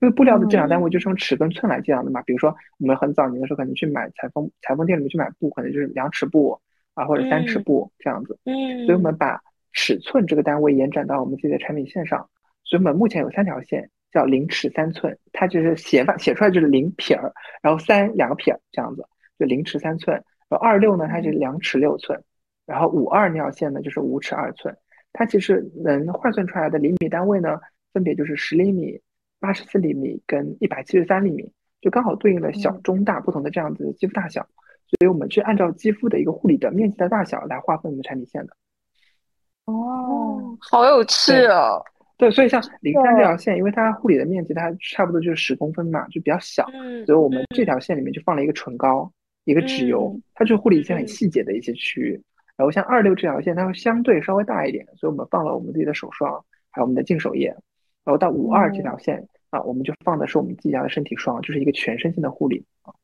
[0.00, 2.22] 因为布料的计量单位就是用尺跟寸来计量的嘛。
[2.22, 6.58] 比如说我们很早年的时候可能去买裁缝裁缝店里面去买布，可能就是两尺布
[6.94, 8.38] 啊或者三尺布这样子。
[8.44, 8.86] 嗯。
[8.86, 9.40] 所以我们把
[9.72, 12.28] 尺寸这个单位延展到我们自己的产品线上，
[12.64, 13.90] 所以我们目前有三条线。
[14.10, 17.30] 叫零尺三寸，它就是写法写出来就是零撇儿，
[17.60, 19.06] 然后三两个撇儿这样子，
[19.38, 20.16] 就零尺三寸。
[20.48, 22.18] 然后二六呢，它是两尺六寸，
[22.64, 24.74] 然后五二那条线呢就是五尺二寸。
[25.12, 27.60] 它其实能换算出来的厘米单位呢，
[27.92, 28.98] 分别就是十厘米、
[29.40, 34.46] 八十四厘米跟一百七十三厘米，就刚好对应了小、中、大不同的这样子的肌肤大小。
[34.88, 38.56] 所以我们去按照肌肤的一个护理的面积的大小来划分我们的产品线的。
[39.66, 41.82] 哦，好有趣哦。
[42.16, 46.66] 对，所以像零三这条线，因为它护理的面积它差不多就是十公分嘛，就比较小，
[47.06, 49.12] 所以我们这条线里面就放了一个唇膏，
[49.44, 52.20] 一个脂油，它就护理一些很细节的一些区域。
[52.56, 57.54] 然后像二六这条线，它会相对稍微大一点，所以我们放了我们自己的手霜，还有我们的净手液。
[58.08, 62.94] 然后到五二这条线啊，我们就放的是我们自己家的身体霜，就是一个全身性的护理啊。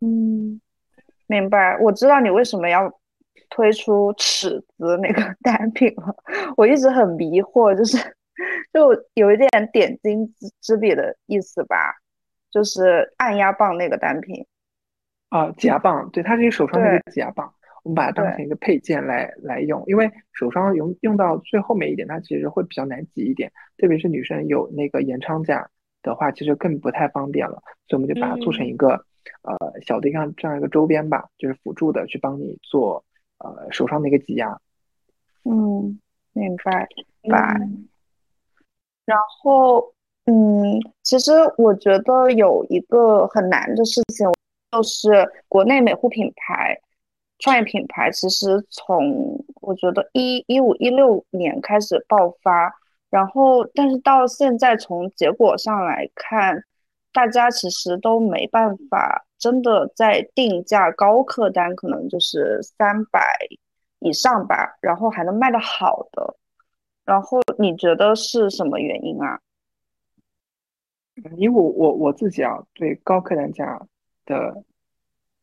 [0.00, 0.60] 嗯，
[1.26, 3.00] 明白，我知道你为什么要
[3.50, 6.14] 推出尺子那个 单品了，
[6.56, 7.98] 我一直很迷惑，就是。
[8.72, 11.92] 就有一点点睛之之笔的意思吧，
[12.52, 14.46] 就是按压棒那个单品
[15.28, 17.52] 啊，挤压棒，对，它是一个手上的一个挤压棒，
[17.88, 25.66] 我们把它当成一个配件来来用，因为手霜用用到最后面一点，它其实会比较难挤一点，特别是女生有那个延长甲
[26.02, 28.90] 的话，其实更不太方便了，所以我们就把它做成一个
[29.40, 33.02] 呃小的样这样一个周边吧，就是辅助的去帮你做
[33.38, 34.60] 呃手上的一个挤压。
[35.44, 35.98] 嗯，
[36.34, 36.86] 明白，
[37.22, 37.58] 明白。
[39.06, 39.94] 然后，
[40.26, 44.30] 嗯，其实我觉得有一个很难的事情，
[44.72, 46.78] 就是国内美护品牌、
[47.38, 52.74] 创业品牌，其实从我觉得一一五一六年开始爆发，
[53.10, 56.64] 然后但是到现在从结果上来看，
[57.12, 63.20] 大家其实都没办法真的在定价高客单，可能就是三百
[64.00, 66.36] 以上吧，然后还能卖得好的。
[67.04, 69.40] 然后你觉得是什么原因啊？
[71.36, 73.80] 因为我我我自己啊，对高客单价
[74.26, 74.62] 的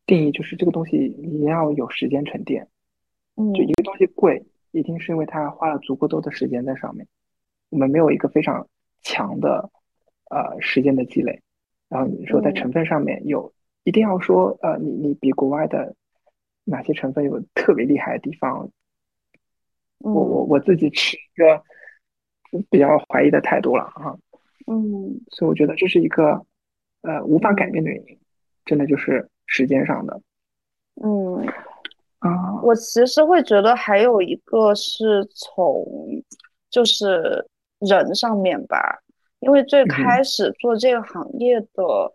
[0.06, 2.68] 定义就是这个东西你要有时间沉淀。
[3.34, 7.06] 嗯，就一个东西贵，一定是因为它花了足够多的时间在上面。
[7.68, 8.66] 我们没有一个非常
[9.02, 9.70] 强的
[10.30, 11.42] 呃时间的积累，
[11.88, 13.52] 然后你说在成分上面有
[13.84, 15.94] 一定要说呃你你比国外的
[16.64, 18.70] 哪些成分有特别厉害的地方。
[19.98, 21.62] 我我我自己持一个
[22.70, 24.16] 比较怀疑的态度了啊，
[24.66, 26.44] 嗯，所以我觉得这是一个
[27.00, 28.18] 呃无法改变的原因，
[28.64, 30.20] 真的就是时间上的，
[31.02, 31.46] 嗯
[32.18, 35.86] 啊，我其实会觉得还有一个是从
[36.68, 38.98] 就是人上面吧，
[39.38, 42.12] 因为最开始做这个行业的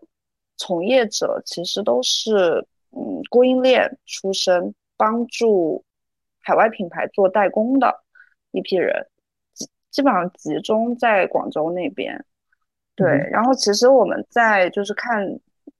[0.56, 5.84] 从业者其实都是嗯供应链出身，帮助。
[6.44, 8.02] 海外品牌做代工的
[8.50, 9.06] 一批人，
[9.54, 12.24] 基基本上集中在广州那边。
[12.96, 15.24] 对，然后其实我们在就是看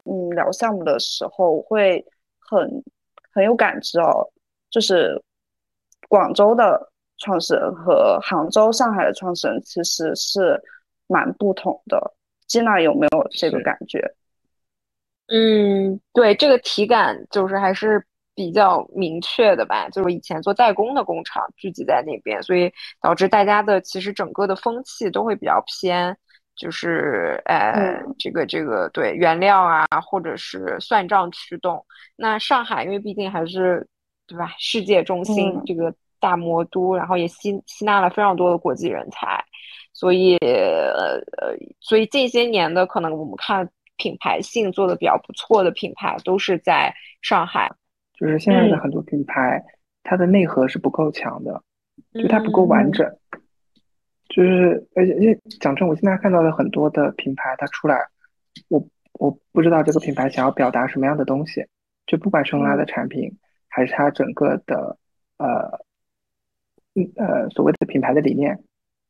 [0.05, 2.05] 嗯聊项目的时候会
[2.39, 2.83] 很
[3.33, 4.27] 很有感知哦，
[4.71, 5.21] 就是
[6.09, 10.61] 广州的创始人和杭州、上海的创始人其实是
[11.07, 12.15] 蛮不同的。
[12.47, 14.15] 金娜有没有这个感觉？
[15.29, 19.89] 嗯，对，这个体感就是还是比较明确的吧。
[19.89, 26.15] 就是以前做代工的工厂聚集在那边，所以导致大家的其实整个的风气都会比较偏，
[26.57, 31.85] 就是呃，这个这个对原料啊，或者是算账驱动。
[32.17, 33.87] 那上海因为毕竟还是
[34.27, 39.45] 对吧，世界中心这个大魔都，然后也吸吸纳了非常多的国际人才，
[39.93, 43.69] 所以呃呃，所以近些年的可能我们看。
[43.99, 47.71] 品牌性做的比较不错的品牌都是在上海，
[48.19, 49.63] 就是现在的很多品牌，
[50.03, 51.63] 它的内核是不够强的，
[52.15, 53.07] 就它不够完整。
[54.35, 57.99] 就是而且，因为讲真，我现在看到的很多的品牌，它出来，
[58.68, 61.66] 我我不知道这个品牌想要表达什么样的东西，
[62.07, 63.30] 就不管是用它的产品，
[63.68, 64.97] 还是它整个的
[65.37, 65.85] 呃
[66.95, 68.59] 嗯呃所谓的品牌的理念，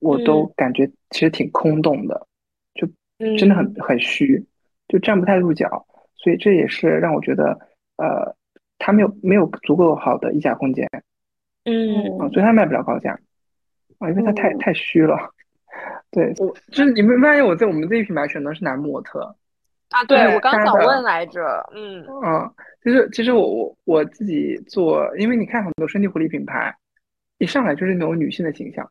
[0.01, 2.27] 我都感觉其实挺空洞的，
[2.75, 2.89] 就
[3.39, 4.45] 真的很很虚。
[4.89, 7.59] 就站不太住脚，所以这也是让我觉得，
[7.97, 8.37] 呃，
[8.77, 10.87] 它没有没有足够好的溢价空间，
[11.65, 13.19] 嗯，啊，所以它卖不了高价，
[14.03, 15.17] 啊，因为他太太虚了。
[16.11, 19.21] 对，我就是你们发现我在我们这一品牌选的是男模特。
[19.91, 21.41] 啊，对我刚想问来着，
[21.75, 22.51] 嗯，啊，
[22.83, 26.75] 其实其实我我我自己做，因为你看很多身体护理品牌，
[27.39, 28.91] 一上来就是那种女性的形象，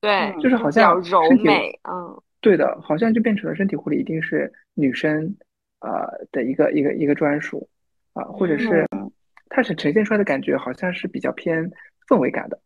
[0.00, 2.20] 对，就是好像柔美，嗯。
[2.40, 5.36] 对的，好像就变成了身体护理一定是女生，
[5.80, 7.68] 呃的一个一个一个专属，
[8.12, 8.86] 啊，或者是
[9.48, 11.68] 它是呈现出来的感觉好像是比较偏
[12.08, 12.56] 氛围感的，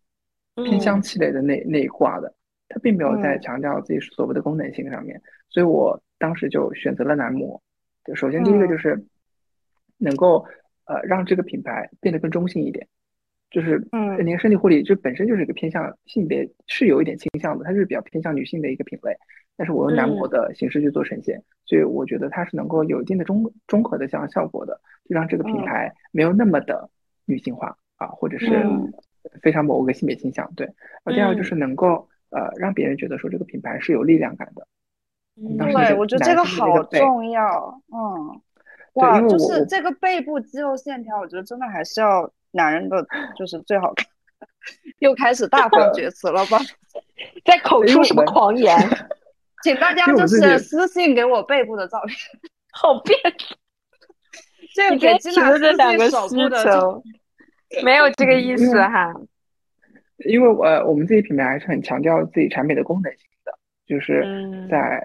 [0.56, 2.34] 偏香气类的那那一挂的，
[2.68, 7.60] 它并没有在强调自己所谓的功能性上面，所以我当时就选择了男模。
[8.04, 9.04] 就首先第一个就是
[9.98, 10.44] 能够
[10.86, 12.86] 呃让这个品牌变得更中性一点。
[13.50, 19.14] 就是，嗯，你看身体护理就本身就是一个偏向性别是有一点倾向的，它是比较偏向女性的一个品类，
[19.58, 26.88] 但是我用男模的形式去做呈现，所以我觉得它是能够有一定的中综合的这样效果的，就让这个品牌没有那么的
[27.26, 28.46] 女性化啊，或者是
[29.42, 30.52] 非常某个性别倾向。
[30.54, 30.66] 对，
[31.06, 34.66] 第二个就是能够呃让别人觉得说这个品牌是有力量感的。
[35.58, 37.80] 对，我觉得这个好重要。
[37.92, 38.40] 嗯，
[38.94, 42.32] 哇，就是这个背部肌肉线条，我觉得真的还是要。
[42.54, 43.02] 男人的
[43.34, 44.06] 就是最好看，
[44.98, 46.58] 又开始大放厥词了吧？
[47.46, 48.76] 在口出什么狂言？
[49.64, 52.14] 请大家就是私信给我背部的照片，
[52.70, 53.56] 好变态！
[54.76, 57.02] 这个给金娜这两个需求，
[57.84, 59.14] 没有这个意思哈。
[60.26, 63.52] 因为我我们自己品牌还是很强调自己产品的功能性的，
[63.86, 64.24] 就是
[64.70, 65.02] 在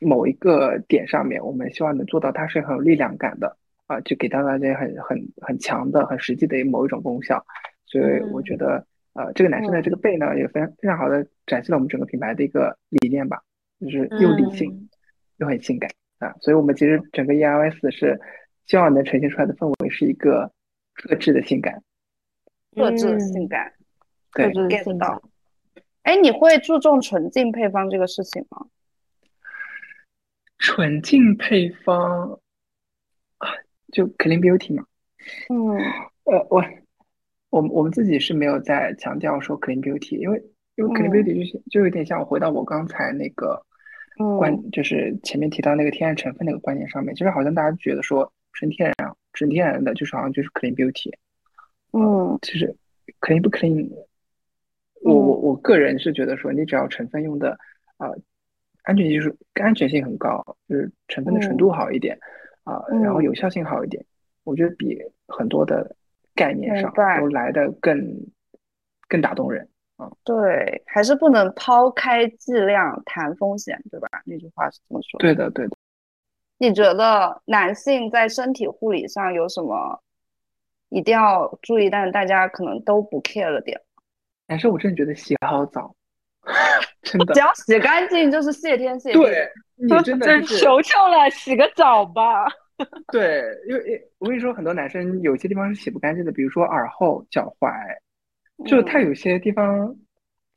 [0.00, 3.56] 某一个点上面，我们希望能做到它是很有力量感的。
[3.86, 7.42] 啊，就给到大家很很很强的、很实际的某一种功效，
[7.86, 13.40] 所以我觉得，呃，这个男生的这个背呢，也非常非常好的展现了我们整个品牌的一个理念吧，
[13.80, 14.90] 就是又理性
[15.38, 18.20] 又很性感啊，所以我们其实整个 E L S 是
[18.66, 20.52] 希望能呈现出来的氛围是一个
[20.94, 21.82] 特质的性感，
[22.78, 23.72] 特质的性感，
[24.32, 25.20] 对，get 到。
[26.02, 28.66] 哎，你会注重纯净配方这个事情吗？
[30.58, 32.40] 纯净配方。
[33.90, 34.84] 就 clean beauty 嘛，
[35.48, 35.78] 嗯，
[36.24, 36.62] 呃，我，
[37.48, 40.38] 我们我们自己是没有在强调说 clean beauty，因为
[40.74, 43.64] 因为 clean beauty 就是就有点像回到我刚才那个
[44.38, 51.10] 观，就是前面提到那个天然成分那个观念上面，就是好像大家觉得说纯天然、纯天然的，就是好像就是 clean beauty，
[51.98, 52.74] 嗯，其实
[53.20, 53.90] clean 不 clean，
[55.02, 57.58] 我我我个人是觉得说，你只要成分用的
[57.96, 58.08] 啊，
[58.84, 62.18] 安全技术安全性很高，就是成分的纯度好一点。
[62.64, 64.04] 啊，然后有效性好一点，
[64.44, 64.94] 我觉得比
[65.26, 65.96] 很多的
[66.34, 67.98] 概念上都来的更
[69.08, 70.12] 更打动人嗯。
[70.22, 74.08] 对，还是不能抛开剂量谈风险，对吧？
[74.26, 75.18] 那句话是这么说。
[75.18, 75.74] 对的，对的。
[76.58, 80.02] 你觉得男性在身体护理上有什么
[80.90, 83.80] 一定要注意，但是大家可能都不 care 了点？
[84.46, 85.94] 男生，我真的觉得洗好澡，
[87.02, 89.18] 真的，只要洗干净就是谢天谢地。
[89.18, 89.48] 对。
[89.80, 92.44] 你真的求求了，洗个澡吧。
[93.12, 97.72] 对，因为我跟你说，很多男生有些地方是洗不干净的，比如说耳后、脚踝，
[98.66, 99.94] 就他有些地方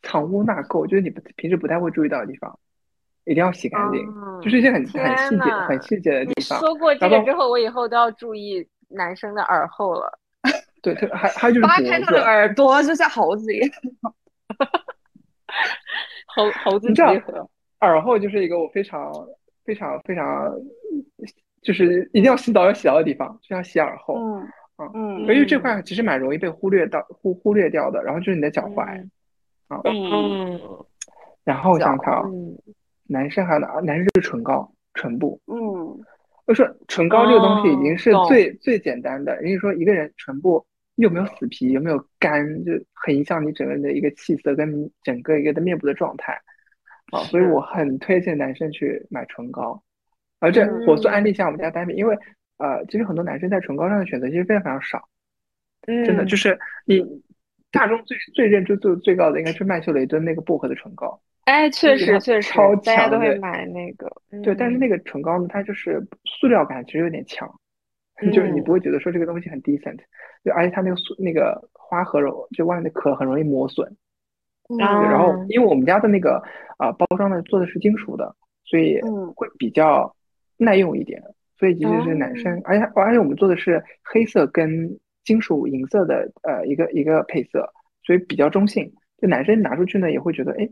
[0.01, 2.57] 藏污纳垢，就是你平时不太会注意到的地方，
[3.25, 4.03] 一定要洗干净。
[4.41, 6.57] 就是一些很很细节、很细节的地方。
[6.57, 10.19] 你说过这个之后，我以后都要注意男生的耳后了。
[10.81, 13.69] 对，它还还有就是扒开脖他的，耳朵，就像猴子一样。
[16.27, 17.49] 猴猴子你知道结合，
[17.81, 19.11] 耳后就是一个我非常
[19.65, 20.51] 非常非常，
[21.61, 24.15] 就是一定要洗澡要洗到的地方，就像洗耳后。
[24.15, 28.01] 嗯啊嗯因为这块其实蛮容易被忽略到忽忽略掉的。
[28.01, 29.11] 然后就是你的脚踝嗯
[29.67, 30.85] 啊，嗯嗯，
[31.43, 32.57] 然后我想想看啊，嗯
[33.05, 33.67] 男生还有哪？
[33.81, 35.39] 男生就是唇膏、唇部。
[35.45, 35.99] 嗯
[36.47, 39.35] 就说唇膏这个东西已经是最最简单的。
[39.41, 40.65] 人家说一个人唇部
[41.01, 46.39] 有没有死皮，有没有干，就很影响你整个人的一个气色跟你整个一个的面部的状态
[47.11, 47.19] 啊。
[47.23, 49.81] 所以我很推荐男生去买唇膏，
[50.39, 52.17] 而这嗯我做安利一下我们家单品，因为
[52.57, 55.07] 呃，其实很多男生在唇膏上的选择其实非常非常少，
[55.83, 57.03] 真的嗯就是你
[57.71, 61.21] 大众最最认知度最高的应该是曼秀雷敦那个薄荷的唇膏。
[61.45, 64.07] 哎，确实确实超，大家都会买那个，
[64.43, 67.51] 对，但是嗯那个唇膏呢，它就是塑料感其实有点强，
[68.31, 68.63] 就是你嗯。
[68.63, 69.97] 不会觉得说这个东西很 decent，
[70.43, 73.95] 就而且它那个塑那个花和柔就外面的壳很容易磨损，
[74.77, 76.41] 然后因为我们家的那个
[76.77, 79.33] 啊、包装呢做的是金属的，所以嗯。
[79.35, 80.15] 会比较
[80.57, 81.21] 耐用一点，
[81.57, 87.71] 所以即使是男生，而且而且我们做的是黑色跟金属银色的呃一个一个配色，
[88.03, 88.91] 所以比较中性，
[89.21, 90.69] 就男生拿出去呢也会觉得哎，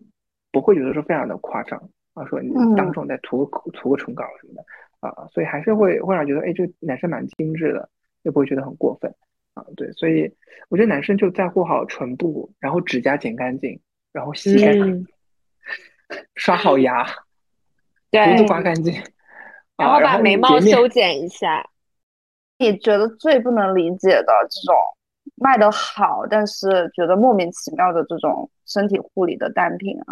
[0.52, 1.80] 不会觉得说非常的夸张
[2.14, 2.76] 啊，说你嗯。
[2.76, 4.64] 当众再涂个涂个唇膏什么的
[5.00, 7.90] 啊，所以还是会会让觉得哎，这个男生蛮精致的，
[8.24, 9.14] 又不会觉得很过分
[9.54, 10.32] 啊，对，所以
[10.70, 13.80] 我觉得男生就在乎好唇部，然后指甲剪干净，
[14.12, 15.08] 然后洗干净，嗯，
[16.36, 17.14] 刷好牙， 胡
[18.12, 18.38] 对。
[18.38, 18.94] 子，刮干净，
[19.78, 21.70] 啊，然后把眉毛修剪一下，
[22.58, 24.76] 你觉得最不能理解的这种
[25.36, 30.06] 卖的好，但是觉得莫名其妙的这种身体护理的单品啊？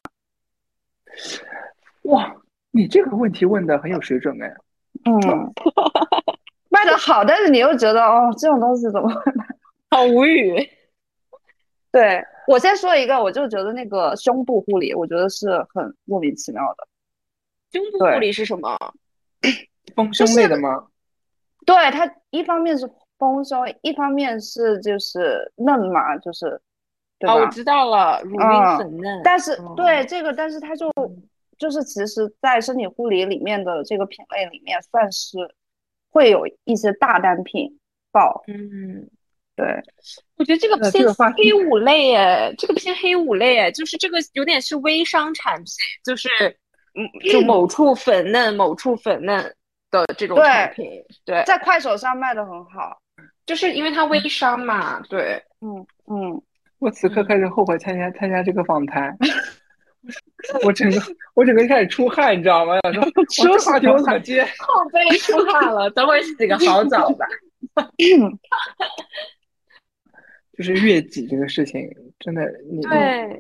[2.04, 2.36] 哇，
[2.72, 4.56] 你这个问题问的很有水准哎，
[5.06, 5.14] 嗯，
[6.70, 9.46] 卖的好，但是你又觉得哦，这种东西怎么会卖？
[9.92, 10.56] 好无语。
[11.92, 16.88] 对，我先说一个，我就觉得那个胸部护理，我觉得是很莫名其妙的。
[17.72, 18.78] 胸部护理是什么？
[19.96, 20.86] 丰胸类的吗？
[21.66, 26.62] 对，它一方面是丰胸，一方面是就是嫩嘛，就是
[27.18, 27.46] 对哦，我？
[27.48, 29.22] 知道了，乳晕嗯粉嫩。
[29.24, 30.92] 但是哦对这个，但是它就
[31.58, 35.38] 就是其实，在身体护理里面的这个品类里面，算是
[36.10, 37.80] 会有一些大单品
[38.12, 38.44] 爆。
[38.48, 39.08] 嗯，
[39.56, 39.66] 对，
[40.38, 45.66] 我觉得这个偏黑五类耶，这个偏黑五类耶，就是这个有点是微商产品，
[46.04, 46.30] 就是
[46.94, 49.56] 嗯，就某处粉嫩，某处粉嫩
[49.92, 51.04] 的这种产品。
[51.26, 53.00] 对，在快手上卖的很好。
[53.46, 55.00] 就是因为它微商嘛。
[55.10, 56.42] 对，嗯嗯，
[56.80, 59.18] 我此刻开始后悔参加参加这个访谈，
[60.64, 61.02] 我整个
[61.34, 62.80] 我整个开始出汗，你知道吗？
[62.84, 64.44] 想说 话题我怎么接？
[64.60, 67.26] 后背出汗了，等会儿洗个好澡吧。
[70.58, 71.88] 就是越己这个事情，
[72.20, 72.42] 真的，
[72.72, 72.82] 你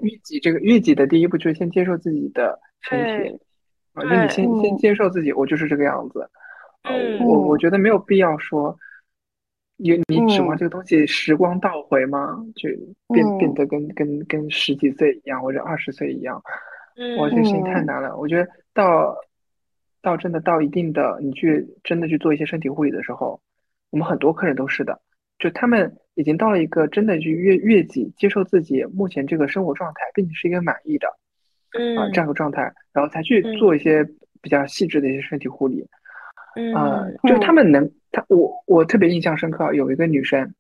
[0.04, 3.40] 越己这个越己的第一步就是先接受自己的身体
[3.96, 6.30] 对啊，就你先先接受自己，我就是这个样子
[6.84, 8.78] 啊，嗯我我觉得没有必要说，
[9.78, 10.58] 你你指望嗯。
[10.58, 12.44] 这个东西时光倒回吗？
[12.56, 12.70] 就
[13.14, 13.38] 变嗯。
[13.38, 16.36] 变得跟跟跟十几岁一样或者二十岁一样，
[17.18, 17.86] 哇，嗯这个事情太嗯。
[17.86, 18.18] 难了。
[18.18, 19.16] 我觉得到
[20.02, 23.40] 到真的到一定的，你去真的去做一些身体护理的时候，
[23.92, 25.00] 我们很多客人都是的，
[25.40, 32.62] 就他们已经到了一个真的去越越己接受自己目前这个生活状态，并且是一个满意的啊嗯这样的状态，
[32.94, 33.56] 然后才去嗯。
[33.58, 34.04] 做一些
[34.42, 35.86] 比较细致的一些身体护理。
[36.74, 40.54] 呃嗯，就是他们能，他我我特别印象深刻，有一个女生，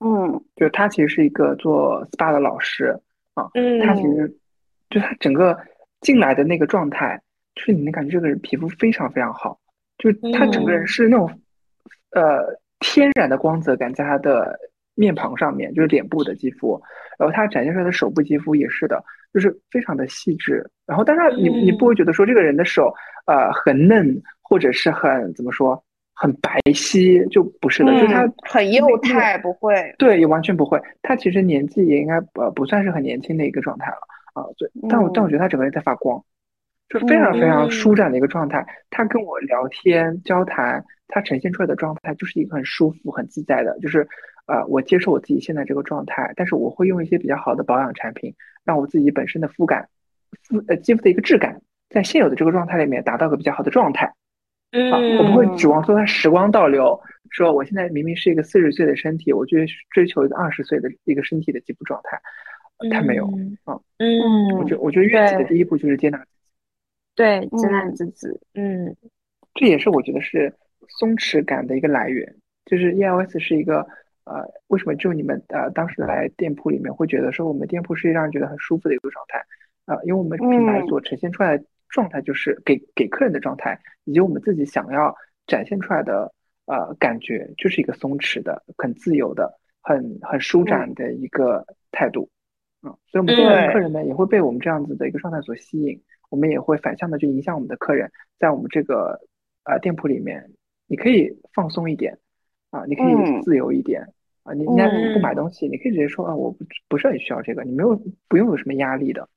[0.00, 0.42] 嗯。
[0.56, 2.98] 就她其实是一个做 SPA 的老师
[3.34, 3.50] 啊，
[3.84, 4.36] 她其嗯实
[4.90, 5.58] 就她整个
[6.00, 7.20] 进来的那个状态，
[7.54, 9.58] 就是你能感觉这个人皮肤非常非常好，
[9.98, 10.86] 就是她整个人嗯。
[10.86, 11.40] 是那种
[12.12, 14.58] 呃天然的光泽感在她的
[14.94, 16.80] 面庞上面，就是脸部的肌肤，
[17.18, 19.02] 然后她展现出来的手部肌肤也是的，
[19.32, 20.64] 就是非常的细致。
[20.86, 22.92] 然后但是你你不会觉得说这个人的手
[23.26, 25.82] 呃很嫩，或者是很怎么说
[26.22, 29.92] 很白皙，就不是的，就是她嗯，很幼态，不会。
[29.98, 30.80] 对，也完全不会。
[31.02, 33.98] 他其实年纪也应该呃不算是很年轻的一个状态了
[34.34, 34.46] 啊。
[34.56, 36.22] 对，但我但我觉得他整个人在发光，
[36.88, 38.64] 就非常非常舒展的一个状态。
[38.88, 44.06] 他跟我聊天交谈，他呈现出来的状态就是一个很舒服、很自在的，就是
[44.46, 48.32] 呃我接受我自己现在这个状态，但是我会用一些比较好的保养产品，
[48.64, 49.88] 让我自己本身的肤感、
[50.44, 51.60] 肤呃肌肤的一个质感，
[51.90, 54.12] 在现有的这个状态里面达到个比较好的状态。
[54.72, 56.98] 啊，我不会指望说他时光倒流，
[57.30, 59.58] 说我现在明明是一个四十岁的身体，我就
[59.90, 62.20] 追求一个二十岁的一个身体的肌肤状态，
[62.78, 63.26] 呃他没有
[63.64, 63.78] 啊。
[63.98, 66.30] 嗯，我觉我觉得悦己的第一步就是接纳自己，
[67.16, 68.96] 对，接纳嗯自己，嗯
[69.54, 70.54] 这也是我觉得是
[70.98, 72.34] 松弛感的一个来源。
[72.64, 73.86] 就是 ELS 是一个
[74.24, 79.38] 呃，为什么就你们呃当时来店铺里面会觉得说我们店铺是让人觉得很舒服的一个状态
[79.84, 79.98] 啊？
[80.04, 85.14] 因为我们品牌所呈现出来的状态就是给给客人的状态，以及我们自己想要
[85.46, 86.32] 展现出来的
[86.64, 92.28] 呃感觉，就是一个松弛的、很自由的、很很舒展的一个态度。
[92.82, 99.20] 嗯，所以我们现在的客人呢也会被我们这样子的一个状态所吸引，我们也会反向的去影响我们的客人，在我们这个
[99.64, 100.50] 呃店铺里面，
[100.88, 102.18] 你可以放松一点
[102.70, 104.02] 啊，你可以自由一点
[104.42, 107.94] 啊，你你你不买东西，你可以直接说啊，我不不是很需要这个，你没有
[108.26, 109.28] 不用有什么压力的，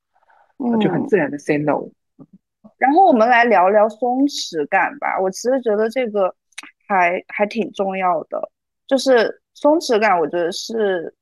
[0.82, 1.90] 就很自然的 say no。
[2.78, 6.34] 然后我们来聊聊松弛感吧，我其实觉得这个
[6.88, 8.52] 还还挺重要的，
[8.88, 11.14] 就是松弛感，我觉得是。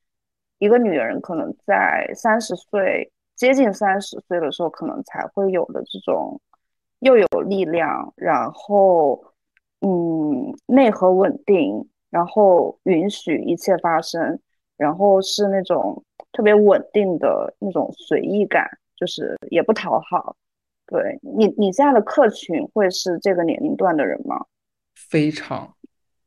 [0.59, 6.39] 一个女人可能在三十岁接近三十岁的时候，可能才会有的这种
[6.99, 9.21] 又有力量，然后
[9.81, 14.39] 嗯内核稳定，然后允许一切发生，
[14.77, 18.65] 然后是那种特别稳定的那种随意感，
[18.95, 20.33] 就是也不讨好。
[20.93, 24.45] 对你，你现在的客群会是这个年龄段的人吗？
[24.95, 25.75] 非常。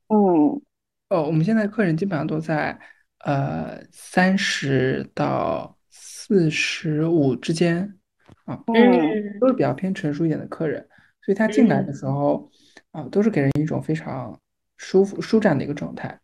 [0.09, 0.61] 嗯。
[1.09, 2.79] 哦，我们现在客人基本上都在。
[3.25, 7.99] 呃，三十到四十五之间
[8.45, 10.87] 啊，嗯，都是比较偏成熟一点的客人，
[11.23, 12.49] 所以他进来的时候
[12.93, 14.39] 啊，都是给人一种非常
[14.77, 16.21] 舒服、舒展的一个状态。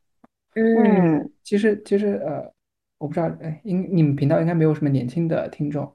[0.54, 2.52] 嗯，其实其实呃，
[2.98, 5.92] 我不知道，哎，应你们频道应该没有什么年轻的听众，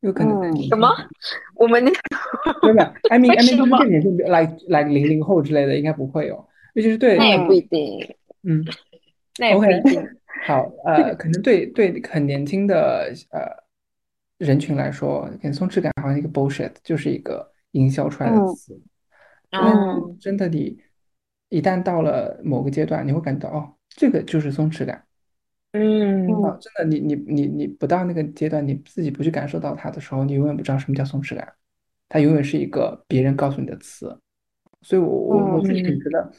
[0.00, 0.88] 有可能什么？
[1.56, 1.96] 我们那个
[2.72, 6.34] 没有， I mean I mean 就是更年轻，like like 零零后之类的，应该不会有，
[6.74, 7.98] 尤其是对，那也不一定，
[8.42, 8.64] 嗯，
[9.38, 10.06] 那也不一定。
[10.44, 13.40] 好，呃，可能对对很年轻的呃
[14.38, 18.78] 人群来说，很松弛感好像一个 bullshit，就是一个营销出来的词。
[19.50, 20.78] 嗯，真的，你
[21.48, 25.02] 一旦到了某个阶段，你会感觉到哦，这个就是松弛感。
[25.76, 31.52] 嗯，啊，真的，你你你你不到那个阶段，你自己不去感受到它的时候，你永远不知道什么叫松弛感。
[32.08, 34.18] 它永远是一个别人告诉你的词。
[34.82, 36.32] 所以我我我自己觉得。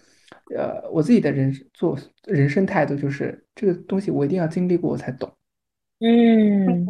[0.56, 5.30] 呃，我自己的人做人生态度就是这个东西，我一定要经历过我才懂。
[6.00, 6.86] 嗯，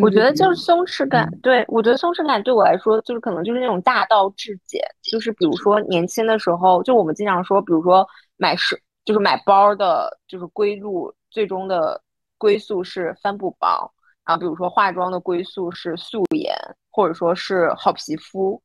[0.00, 12.02] 我觉得就是松弛感，对我觉得松弛感对我来说，就是可能就是那种大道至简，就是比如说年轻的时候，就我们经常说，比如说买是就是买包的，就是归路最终的
[12.38, 13.92] 归宿是帆布包，
[14.24, 16.54] 然后比如说化妆的归宿是素颜，
[16.90, 18.60] 或者说是好皮肤。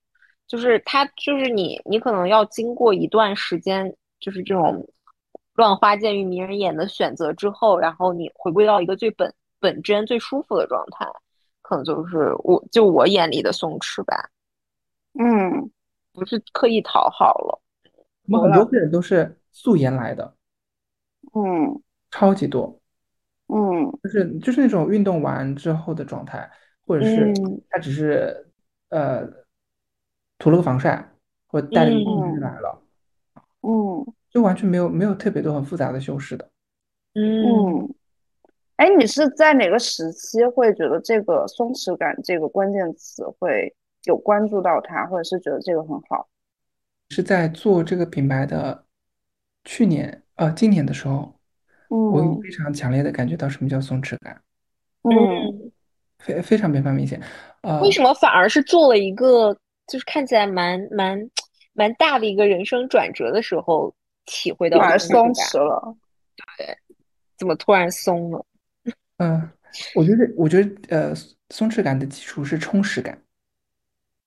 [0.47, 4.83] 就是它，就是你，你可能要经过一段时间，就是这种
[5.53, 11.05] 乱花渐欲迷人眼的选择之后，然后你回归到一个最本本真、最舒服的状态，
[11.61, 14.29] 可能就是我就我眼里的松弛吧。
[15.19, 15.69] 嗯，
[16.13, 17.61] 不是刻意讨好了。
[18.27, 20.35] 我们很多客人都是素颜来的。
[21.33, 21.81] 嗯，
[22.11, 22.79] 超级多。
[23.47, 26.49] 嗯，就是就是那种运动完之后的状态，
[26.85, 27.33] 或者是
[27.69, 28.47] 他只是
[28.89, 29.27] 呃。
[30.41, 31.11] 涂了个防晒，
[31.47, 32.81] 或带了个护肤来了，
[33.59, 36.49] 嗯，就完全没有没有特别多很复杂的修饰的，
[37.13, 37.93] 嗯，
[38.77, 43.75] 哎，你是在哪个时期会觉得这个松弛感这个关键词会
[44.05, 46.29] 有关注到它，或者是觉得这个很好？
[47.09, 48.85] 是在做这个品牌的
[49.69, 51.31] 去年呃今年的时候，
[51.89, 54.41] 嗯，我非常强烈的感觉到什么叫松弛感，
[55.03, 55.71] 嗯，
[56.17, 57.21] 非非常非常明显，
[57.61, 59.55] 呃，为什么反而是做了一个？
[59.85, 61.29] 就是看起来蛮蛮
[61.73, 63.93] 蛮大的一个人生转折的时候，
[64.25, 65.95] 体会到松弛了。
[66.57, 66.75] 对，
[67.37, 68.43] 怎么突然松了？
[69.17, 69.49] 嗯，
[69.93, 71.15] 我觉得，我觉得，呃，
[71.49, 73.19] 松弛感的基础是充实感。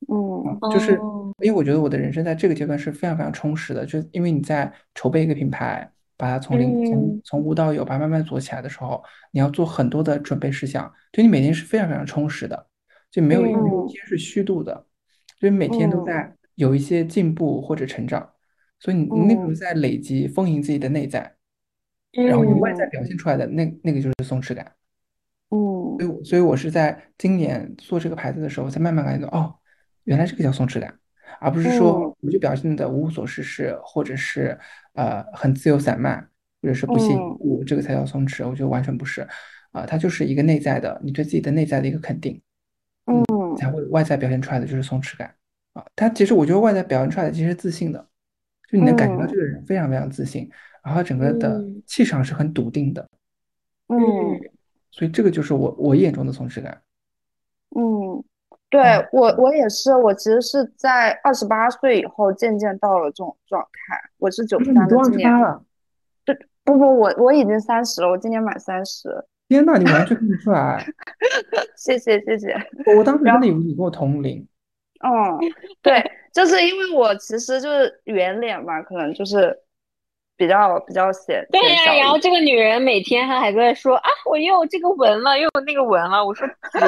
[0.09, 0.97] 嗯，就是
[1.41, 12.67] 因为我觉得我的人生在这个阶段是非常非常充实的，就因为你在筹备一个品牌，把它从零从从无到有，把它慢慢做起来的时候，你要做很多的准备事项，就你每天是非常非常充实的，
[13.11, 13.53] 就没有一
[13.89, 14.87] 天是虚度的。
[15.41, 18.31] 所以每天都在有一些进步或者成长，
[18.79, 21.35] 所以你那时候在累积丰盈自己的内在，
[22.13, 24.73] 然后你外在表现出来的那那个就是松弛感。
[25.51, 29.53] 嗯，所以所以我是在今年做这个牌子的时候，才慢慢感觉到哦，
[30.05, 30.97] 原来这个叫松弛感，
[31.43, 34.59] 而不是说我就表现的无所事事，或者是
[34.95, 36.21] 呃很自由散漫，
[36.63, 38.49] 或者是不屑一顾，这个才叫松弛。
[38.49, 39.27] 我觉得完全不是，
[39.73, 42.41] 啊，它就是一个内在的，你对自己的内在的一个肯定。
[43.07, 43.23] 嗯。
[43.55, 45.35] 才会外在表现出来的就是松弛感
[45.75, 48.09] 啊，他其实我觉得外在表现出来的其实是自信的，
[48.71, 50.51] 就你能感觉到这个人非常非常自信，
[50.83, 53.07] 然后整个的气场是很笃定的，
[53.89, 53.99] 嗯，
[54.91, 56.81] 所以这个就是我我眼中的松弛感。
[57.77, 58.25] 嗯，
[58.73, 64.01] 对我我也是，我其实是在二十八岁以后渐渐到了这种状态。
[64.17, 65.63] 我是九三的，今年了，
[66.25, 69.11] 对不不，我我已经三十了，我今年满三十。
[69.47, 70.83] 天呐，你完全看不出来。
[71.77, 72.57] 谢谢谢谢。
[72.87, 74.49] 我我当时真的以为你跟我同龄。
[75.05, 75.39] 嗯，
[75.83, 76.03] 对，
[76.33, 79.55] 就是因为我其实就是圆脸嘛，可能就是
[80.35, 81.47] 比较比较显。
[81.51, 86.25] 对呀，然后这个女人每天她还在说啊，我又有这个纹了，又有那个纹了。
[86.25, 86.81] 我说 姐，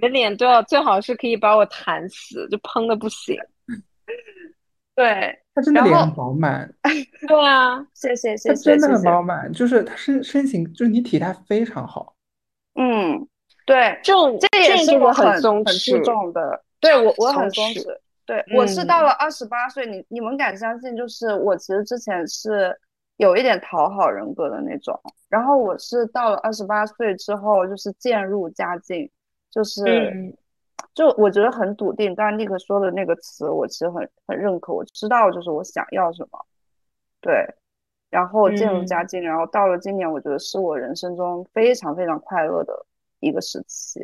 [0.00, 3.36] 你的脸都要最好是可以把我弹死，就嘭的不行。
[4.96, 6.72] 对，他真的脸很饱满。
[7.28, 8.48] 对啊，谢谢谢谢。
[8.48, 12.14] 她真的很饱满，就是他身身形，就是你体态非常好。
[12.76, 13.28] 嗯，
[13.66, 16.64] 对，这种这也是我很很注重的。
[16.80, 17.84] 对我我很松弛，
[18.24, 20.96] 对我是到了二十八岁，你你们敢相信？
[20.96, 22.74] 就是我其实之前是
[23.18, 24.98] 有一点讨好人格的那种，
[25.28, 29.10] 然后我是到了二十八岁之后，就是渐入佳境，
[29.50, 30.34] 就是
[30.94, 32.14] 就我觉得很笃定。
[32.14, 36.38] 刚刚尼克说的那个词，我其实很很认可，我知道就是我想要什么，
[37.20, 37.46] 对，
[38.10, 42.86] 然后渐入佳境，然后到了今年，我觉得是我人生中非常非常快乐的
[43.20, 44.00] 一个时期。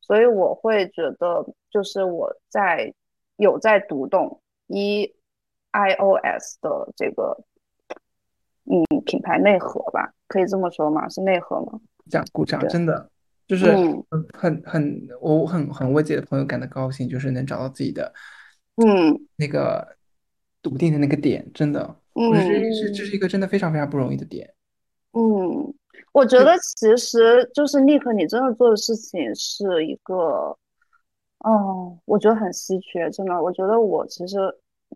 [0.00, 2.92] 所以我会觉得，就是我在
[3.36, 5.06] 有在读懂一
[5.72, 7.36] iOS 的这个
[8.64, 11.08] 嗯品牌内核吧，可以这么说吗？
[11.08, 11.80] 是内核吗？
[12.10, 13.08] 讲鼓掌，真的
[13.46, 13.66] 就是
[14.32, 18.12] 很很我很很为自己的朋友感到高兴，就是能找到自己的
[18.76, 19.26] 嗯。
[19.36, 19.96] 那个
[20.62, 24.54] 笃定的那个点，真的，我觉得是这是一个真的非常非常不容易的点，
[25.12, 25.74] 嗯。
[26.12, 30.56] 我觉得其实就是尼克，你真的做的事情是一个，
[31.40, 33.42] 哦，我觉得很稀缺，真的。
[33.42, 34.36] 我觉得我其实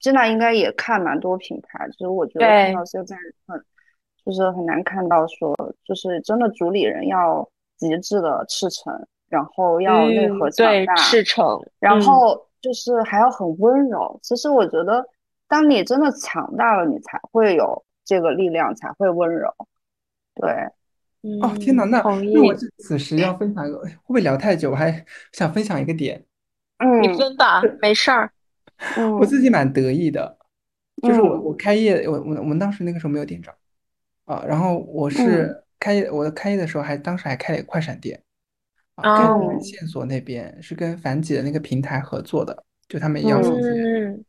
[0.00, 3.16] 真的应该也看蛮多品牌，其实我觉得看到现在
[3.48, 3.60] 很，
[4.24, 7.48] 就是很难看到说，就是真的主理人要
[7.78, 8.92] 极致的赤诚，
[9.28, 14.18] 然后要内核强大，赤诚，然后就是还要很温柔。
[14.22, 15.02] 其实我觉得，
[15.48, 19.48] 当你真的强大了，你才会有这个力量，才会温柔，
[20.34, 20.50] 对。
[21.42, 24.70] 哦天哪，那那我此时要分享一个，会不会聊太久？
[24.70, 26.24] 我还想分享一个点。
[26.78, 28.30] 嗯，你分吧，没事儿。
[29.18, 30.38] 我自己蛮得意的，
[31.02, 33.52] 就是我我开业，我我我们当时那个时候没有店长
[34.26, 38.22] 啊，然后我是开业，我开业的时候还当时还开了一个快闪店。
[38.96, 43.40] 啊，跟线索那边是跟凡姐的那个平台合作的，就他们一样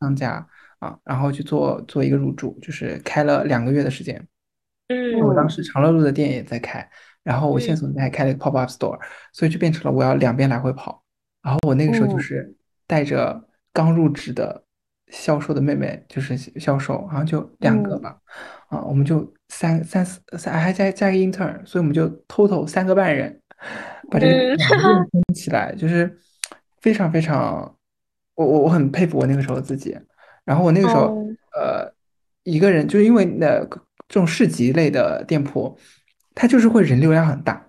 [0.00, 0.46] 商家
[0.78, 4.24] 啊，然后去做做一个入驻，就是开了两个月的时间。
[4.86, 6.88] 嗯，我当时长乐路的店也在开，
[7.24, 8.96] 然后我线索那边还开了一个 pop up store，
[9.32, 11.02] 所以就变成了我要两边来回跑。
[11.42, 12.54] 然后我那个时候就是
[12.86, 13.42] 带着
[13.72, 14.62] 刚入职的
[15.10, 18.16] 销售的妹妹，就是销售，好像就两个吧，
[18.68, 23.40] 啊，我们就三三四三还加加一个 intern，所以我们就 total 三个半人
[24.10, 26.18] 把这个店 撑起来，就是
[26.80, 27.76] 非常非常，
[28.34, 29.98] 我我我很佩服我那个时候自己。
[30.44, 31.16] 然后我那个时候
[31.54, 31.92] 呃
[32.44, 33.82] 一个人就是因为那个。
[34.08, 35.78] 这种市集类的店铺，
[36.34, 37.64] 它就是会人流量很大，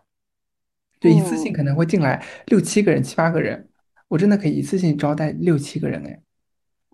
[0.99, 3.69] 就一次性可能会进来六七个人、七八个人，
[4.07, 6.19] 我真的可以一次性招待六七个人哎。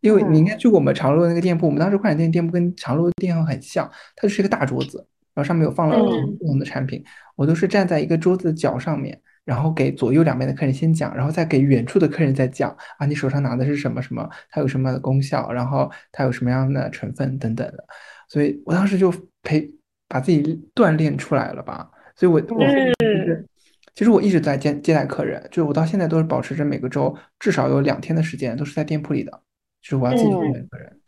[0.02, 4.98] 因为你应该去过我们长乐那个店铺，我们当时快闪店店铺跟长乐店很像，它就是一个大桌子，
[5.34, 7.04] 然后上面有放了不同的产品，
[7.36, 17.84] 我都是站在一个桌子的角上面，然后给左右两边的客人先讲，然后再给远处的客人再讲啊，你手上拿的是什么什么，它有什么样的功效，然后它有什么样的成分等等的。
[18.30, 19.70] 所以我当时就陪
[20.08, 23.48] 把自己锻炼出来了吧，所以我我就是
[23.96, 29.47] 其实我一直在接接待客人，就是我到现在都是保持着每个周至少有两天的时间都是在店铺里的，就
[29.90, 31.00] 是我要自己接待客人。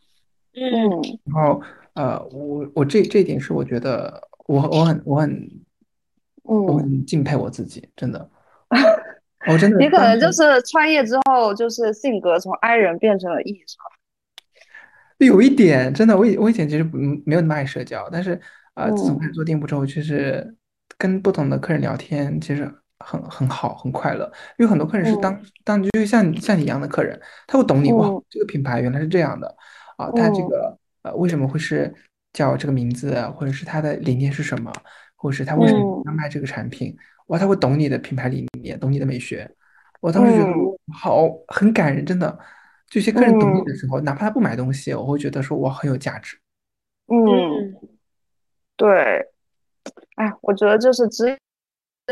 [0.54, 1.62] 嗯，然后
[1.94, 5.50] 呃，我我这这一点是我觉得我我很我很
[6.44, 8.30] 我很敬佩我自己，真的，
[9.48, 9.78] 我真的。
[9.84, 15.28] 你可能就是创业之后，就是性格从 I 人变成了 E，人？
[15.28, 18.40] 有一点真的，我以我以前其实不没有那么爱社交，但是
[18.74, 20.56] 啊，自从开始做店铺之后，其实
[20.98, 22.74] 跟不同的客人聊天，其实
[23.06, 24.32] 很很好，很快乐。
[24.58, 29.56] 因为很多客人是当当就像像你一样的客人，他会懂你哇，这个品牌原来是这样的。
[29.98, 31.94] 啊，他这个呃为什么会是
[32.34, 34.72] 叫这个名字，或者是他的理念是什么，
[35.16, 36.96] 或者是他为什么要卖这个产品，
[37.28, 39.50] 哇，他会懂你的品牌理念，懂你的美学。
[40.02, 40.54] 我当时觉得
[40.94, 42.40] 好很感人，真的。
[42.92, 46.36] 这些客人懂你的时候，哪怕他不买东西，我会觉得说我很有价值。
[47.06, 47.76] 嗯，
[48.76, 49.30] 对，
[50.16, 51.38] 哎，我觉得就是知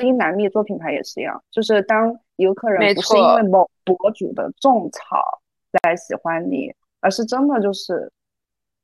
[0.01, 1.41] 音难觅，做品牌也是一样。
[1.51, 5.41] 就是当一个客人不是因为某博主的种草
[5.83, 8.11] 来喜欢你，而是真的就是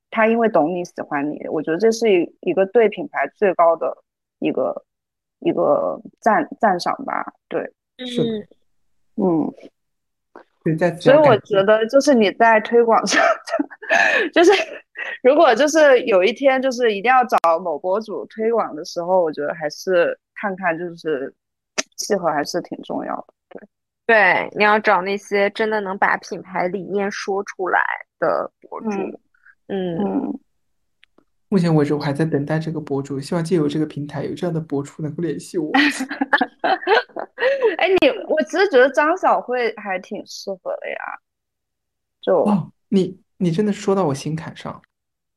[0.10, 3.96] 他因为懂你喜欢你，我觉得这是一一个对品牌最高的
[4.40, 4.84] 一个
[5.40, 7.34] 一个赞赞赏吧。
[7.48, 7.72] 对，
[8.06, 8.48] 是，
[9.16, 9.54] 嗯。
[10.66, 13.22] 对，在所以我觉得就是你在推广上，
[14.32, 14.52] 就是
[15.24, 21.34] 如果就是有一天就是一定要找某博主推广的时候，我觉得还是看看就是
[21.98, 23.34] 契合还是挺重要的。
[23.50, 23.62] 对，
[24.06, 27.80] 对，你要找那些真的能把品牌理念说出来
[28.20, 28.90] 的博主。
[29.70, 30.38] 嗯
[31.48, 35.72] 目前为止，我还在等待这个博主，希望借由这个平台有这样的博主能够联系我。
[37.78, 40.98] 哎，你我其实觉得张小慧还挺适合的呀，
[42.22, 44.82] 就哦，你你真的说到我心坎上，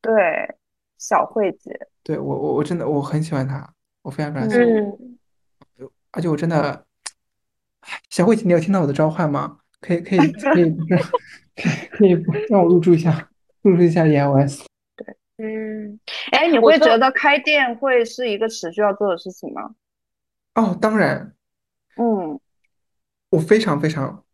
[0.06, 0.56] 对
[0.98, 3.68] 小慧姐，对我我我真的我很喜欢她，
[4.02, 5.18] 我非常非常喜欢，嗯，
[6.12, 6.86] 而且我真的，
[8.08, 9.58] 小慧姐，你有听到我的召唤吗？
[9.80, 10.70] 可以可以 可以
[11.90, 13.28] 可以可以让我入驻一下
[13.62, 14.64] 入驻一下 ELS。
[14.96, 16.00] 对嗯，
[16.32, 19.74] 哎，你我会觉得开店会是一个持续要做的事情吗？
[20.54, 21.34] 哦，当然，
[21.96, 22.40] 嗯
[23.28, 24.24] 我非常非常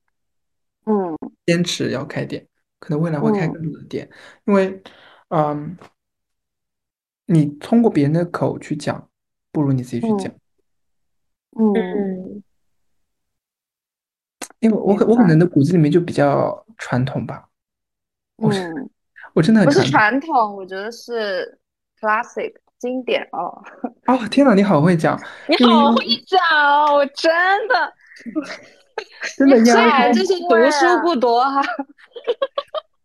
[0.84, 2.46] 嗯坚持要开店，
[2.78, 4.08] 可能未来会开嗯更多的店，
[4.44, 4.80] 因为，
[5.34, 5.78] 嗯，
[7.24, 9.08] 你通过别人的口去讲，
[9.50, 10.30] 不如你自己去讲。
[11.58, 12.42] 嗯嗯，
[14.60, 17.48] 因为我可我可能的骨子里面就比较传统吧，
[18.36, 18.90] 我是嗯，
[19.32, 20.54] 我真的很不是传统。
[20.54, 21.58] 我觉得是
[21.98, 23.62] classic 经典哦。
[24.06, 25.18] 哦，天哪，你好会讲，
[25.48, 26.38] 你好会讲
[26.84, 27.32] 哦，我真
[27.68, 27.94] 的。
[29.36, 31.62] 真的你压力好会就是读书不多哈。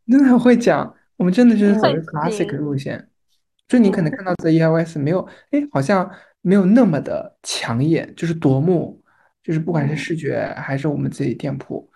[0.09, 3.07] 真的很会讲，我们真的就是走会的 classic 行路线，
[3.67, 6.09] 就你可能看到的 ELS 没有，哎，好像
[6.41, 9.01] 没有那么的抢眼，就是夺目，
[9.43, 9.97] 就是不管是嗯。
[9.97, 11.89] 视觉还是我们自己店铺，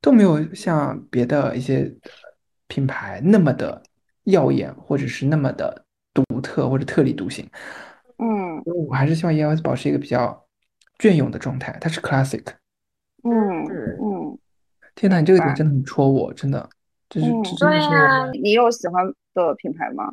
[0.00, 1.92] 都没有像别的一些
[2.68, 3.82] 品牌那么的
[4.24, 7.48] 耀眼，或者是那么的独特或者特立独行。
[8.18, 8.62] 嗯。
[8.88, 10.46] 我还是希望 ELS 保持一个比较
[10.98, 12.44] 隽永的状态，它是 classic。
[13.24, 14.38] 嗯嗯嗯。
[14.94, 16.68] 天呐，你这个点真的很戳我，真的，
[17.08, 17.42] 这是嗯。
[17.58, 20.12] 对呀你有喜欢的品牌吗？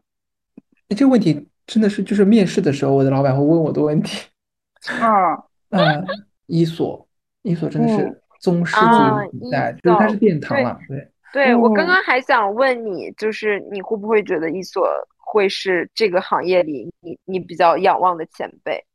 [0.90, 4.28] 哎，这个问题真的是就是面试的时候，我的老板会问我的问题。
[5.02, 5.34] 啊，
[5.70, 6.06] 呃，
[6.46, 7.08] 伊索，
[7.42, 10.80] 伊索真的嗯是宗师级存在，伊就是它索是殿堂了。
[10.88, 14.88] 对，对，我刚嗯刚还想问你，就是你会不会觉得伊索
[15.18, 18.86] 会是这个行业里你你比较仰望的前辈？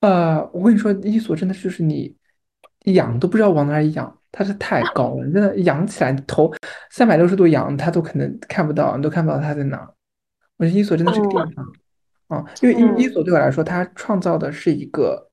[0.00, 2.16] 呃，我跟你说，伊索真的就是你
[2.86, 6.52] 仰都不知道往哪儿仰，它是太高了，真的仰起来头
[6.90, 9.88] 三百六十度仰，它都可能看不到，你都看不到它在哪儿。
[10.56, 15.28] 我觉得伊索真的是个殿嗯啊，因为伊伊嗯索对我来说，它创造的是一个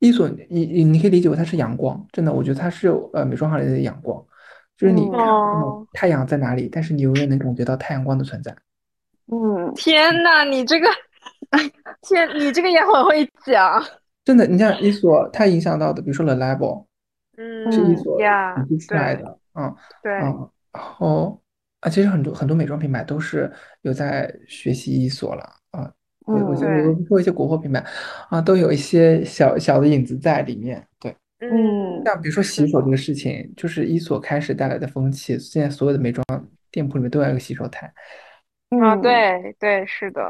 [0.00, 4.20] 伊索，你你你可以理解为它是阳光，真的，我觉得它是呃美妆行业的阳光，
[4.76, 8.50] 就是你嗯看太阳在哪里，但是你永远能感觉到太阳光的存在。
[9.32, 10.88] 嗯天呐，你这个，
[12.02, 13.80] 天，你这个也很会讲。
[14.24, 16.86] 真的，你像伊索，它影响到的，比如说 The Level
[17.40, 21.40] 嗯是伊索呀，引进出来对的，嗯对，嗯，然后
[21.80, 25.90] 啊，其实很多很多美妆品牌都是有在学习伊索了啊，
[26.26, 27.82] 我我觉得对我说一些国货品牌
[28.28, 30.86] 啊，都有一些小小的影子在里面。
[31.00, 36.22] 对，嗯，像比如说洗手这个事情，就是伊索开始带来的风气，现在所有的美妆
[36.70, 37.86] 店铺里面都要有个洗手台。
[38.68, 40.22] 啊，嗯，对对，是的，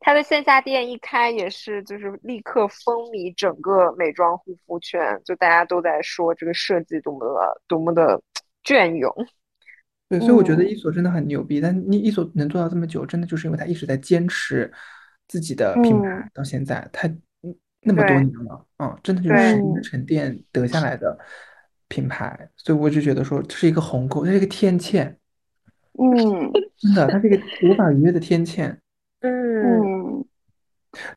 [0.00, 8.20] 他的线下店一开也是，就是立刻风靡整个美妆护肤圈，就大家都在说这个设计多么的多么的
[8.62, 9.12] 隽永。
[10.08, 10.68] 对，所以我觉得嗯。
[10.68, 14.72] 伊索真的很牛逼，但你伊索能做到这么久，真的就是因为他一直在坚持
[15.26, 16.30] 自己的品牌嗯。
[16.32, 17.08] 到现在，他
[17.42, 21.18] 嗯那么多年了，嗯，真的就是沉淀得下来的
[21.88, 25.14] 品牌，所以我就觉得说这是一个鸿沟，这是一个天堑，
[25.98, 26.50] 嗯。
[26.78, 27.36] 真的，它是一个
[27.68, 28.78] 无法逾越的天堑。
[29.20, 29.77] 嗯，嗯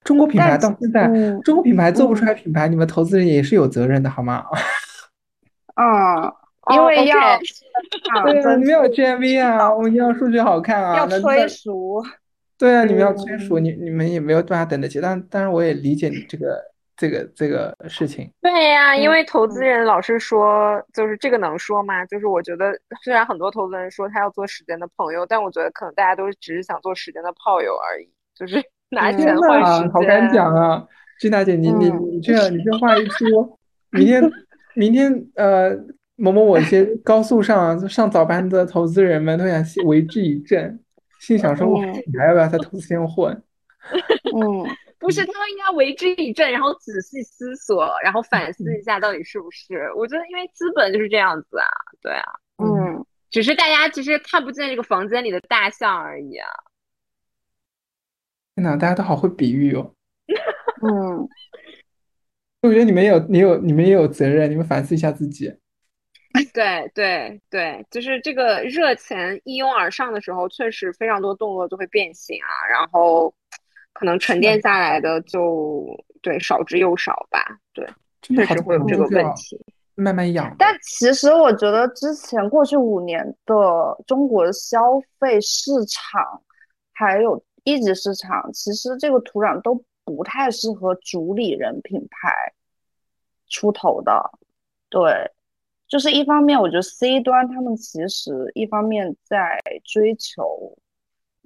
[0.03, 4.45] 中国品牌到现在，嗯中国品牌做不出嗯来品牌，你们投资人也是有责任的，好吗？
[5.75, 6.23] 啊，
[6.71, 7.17] 因哦为要
[8.25, 12.03] 对啊，增你们要 GMV 啊，我们要数据好看啊，要催熟，
[12.57, 14.99] 对啊，你们要催熟，嗯你你们也没有办法等得起。
[14.99, 16.61] 但但是，我也理解你这个
[16.97, 18.29] 这个这个事情。
[18.41, 22.05] 对呀，因嗯为投资人老是说，就是这个能说吗？
[22.05, 28.61] 就是我觉得，虽然很多投资人说他要做时间的朋友，但我觉得可能大家都只是想做时间的炮友而已，就是
[28.91, 30.31] 拿嗯钱天换好敢。
[30.31, 30.85] 讲啊，
[31.19, 33.57] 金娜姐，你你嗯你这你这话一出，
[33.89, 34.31] 明天
[34.75, 35.71] 明天呃
[36.15, 40.79] 某某某一些高速上上早班的投资人们都想心为之一振，
[41.19, 43.33] 心想说，你还要不要在投资圈混？
[44.35, 44.67] 嗯
[44.99, 49.91] 不是，他们应该为之一振，然后仔细思索，然后反思一下到底是不是。
[49.97, 51.65] 我觉得，因为资本就是这样子啊，
[52.03, 52.23] 对啊，
[52.63, 56.47] 嗯只是大家其实看不见这个房间里的大象而已啊。
[58.55, 59.93] 天呐，大家都好会比喻哦。
[60.83, 61.27] 嗯
[62.61, 65.51] 我觉得你们也有你有你们也有责任，你们反思一下自己。
[66.53, 73.33] 对对对，就是这个热钱一拥而上的时候，确实非常多动作就会变形啊，然后
[73.93, 75.85] 可能沉淀下来的就
[76.21, 77.43] 对少之又少吧。
[77.73, 77.85] 对，
[78.21, 79.59] 确实会有这个问题。
[79.95, 80.55] 慢慢养。
[80.57, 83.55] 但其实我觉得之前过去五年的
[84.07, 84.79] 中国的消
[85.19, 86.41] 费市场，
[86.93, 92.53] 还有一级市场，其实这个土壤都不太适合主理人品牌
[93.47, 94.31] 出头的。
[94.89, 95.31] 对，
[95.87, 100.77] 就是一方面，我觉得 C 端他们其实一方面在追求，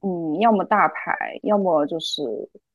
[0.01, 2.23] 嗯，要么大牌，要么就是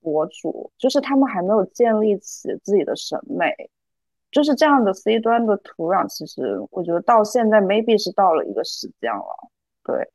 [0.01, 3.55] 博主，就是他们还没有建立起自己的审美。
[4.31, 9.51] 就是这样的 C 端的土壤，其实我觉得到现在 maybe 是到了一个时间了，
[9.83, 10.09] 对。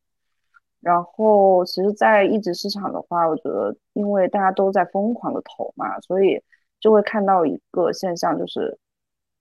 [0.86, 6.42] 然后其实，在一级市场的话，我觉得因为大家都在疯狂的投嘛，所以
[6.80, 8.78] 就会看到一个现象，就是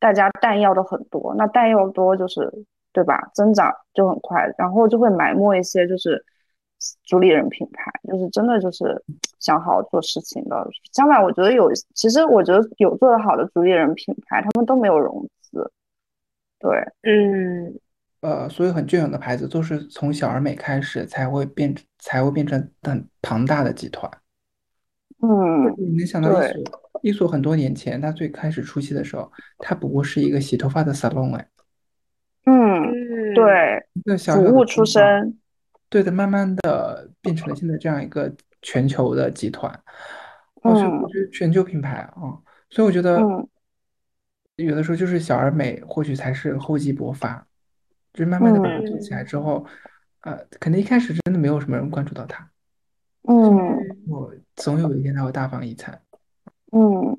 [0.01, 2.51] 大家弹药都很多，那弹药多就是
[2.93, 3.31] 对吧？
[3.35, 6.25] 增长就很快，然后就会埋没一些就是。
[7.07, 9.03] 主理人品牌就是真的就是
[9.41, 10.69] 想好好做事情的。
[10.93, 15.73] 相反，我觉得有，其实我觉得有做得好的主理人品牌，他们都没有融资。
[16.59, 16.71] 对，
[17.05, 17.75] 嗯，
[18.25, 24.11] 呃，所以很隽永的牌子都是从小而美开始，才会变，才会变成很庞大的集团。
[25.21, 26.81] 嗯，你能想到伊索？
[27.03, 31.49] 伊索很多年前，他最开始初期的时候，他不过是一个洗头发的 salon 哎。
[32.47, 33.87] 嗯，对，
[34.33, 35.39] 服务出身。
[35.91, 39.71] 对的，慢慢的变成了现在这样一个全球的集团，
[40.63, 42.41] 哦，所以我觉得全球品牌啊，
[42.71, 43.21] 所以我觉得
[44.57, 47.47] 有的时候就是小而美，或许才是厚积薄发，
[48.15, 49.67] 就是慢慢的把它做起来之后，
[50.23, 52.49] 呃，可能一开始真的没有什么人关注到它，
[53.29, 53.77] 嗯，
[54.09, 56.01] 我总有一天它会大放异彩，
[56.73, 57.19] 嗯，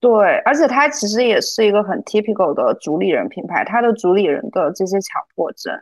[0.00, 5.72] 对，而且它其实也是一个很 typical 的主理人品牌，它的主理人的这些强迫症。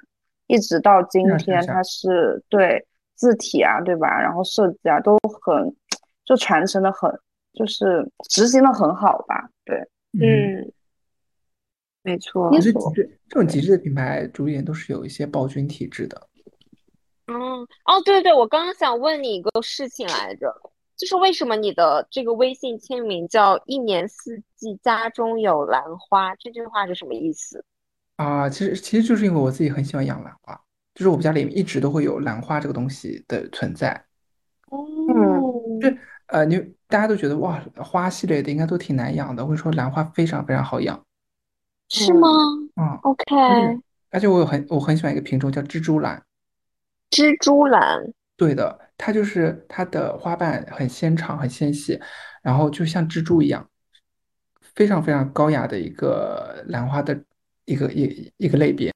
[0.46, 2.84] 一直到今天，它是对
[3.14, 4.20] 字体啊，对吧？
[4.20, 5.76] 然后设计啊，都很
[6.24, 7.08] 就传承的很，
[7.52, 9.48] 就是执行的很好吧？
[9.64, 9.78] 对，
[10.20, 10.72] 嗯，
[12.02, 12.50] 没错。
[12.52, 16.28] 其实极致这种极致的品牌主演都是有一些暴君体质的。
[17.26, 17.36] 嗯，
[17.84, 20.52] 哦，对对，我刚刚想问你一个事情来着，
[20.96, 26.34] 就是为什么你的这个微信签名叫“一年四季家中有兰花”？
[26.40, 27.64] 这句话是什么意思？
[28.16, 30.60] 啊，其实其实就是因为我自己很喜欢养兰花，
[30.94, 33.92] 就是我们家里面一直都会有兰花这个东西的存在。
[34.70, 34.78] 哦，
[35.80, 35.88] 就
[36.26, 36.58] 呃，你
[36.88, 41.00] 大家都觉得哇，花系列的应该都挺难养的，或者说兰花非常非常好养，
[41.90, 42.28] 是吗？
[42.76, 43.26] 嗯，OK。
[44.10, 46.22] 而且我有很我很喜欢一个品种叫蜘蛛兰。
[47.10, 48.12] 蜘蛛兰。
[48.36, 52.00] 对的，它就是它的花瓣很纤长很纤细，
[52.42, 53.68] 然后就像蜘蛛一样，
[54.74, 57.22] 非常非常高雅的一个兰花的。
[57.66, 58.92] 一个一一个类别，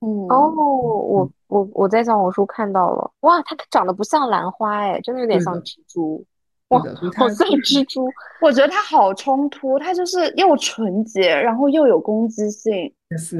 [0.00, 6.24] 嗯哦，我我我在小红书看到了，哇，它长得不像兰花哎，真的有点像蜘蛛，
[6.68, 6.80] 哇，
[7.16, 8.06] 好像蜘蛛，
[8.40, 13.38] 我觉得它好冲突，它就是又纯洁，然后又有攻击性，就是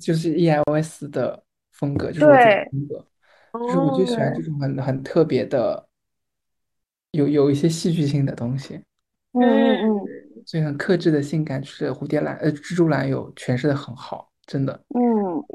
[0.00, 1.42] 就是 E L S 的
[1.72, 3.06] 风格，就是我的风格，
[3.66, 5.86] 就是我就喜欢这种很很特别的，
[7.12, 8.80] 有有一些戏剧性的东西，
[9.32, 10.00] 嗯嗯嗯。
[10.46, 14.78] 所以很克制的性感就是蝴蝶兰，呃，蜘蛛兰有诠释的很好，真的。
[14.94, 15.00] 嗯，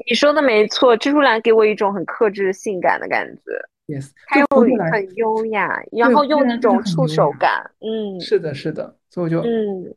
[0.08, 3.42] 你说的没错，蜘蛛兰给我一种很克制性感的感觉。
[3.90, 7.70] Yes，它又很优雅，然后又那种触手感。
[7.80, 9.94] 嗯，是的，是的，所以我就嗯，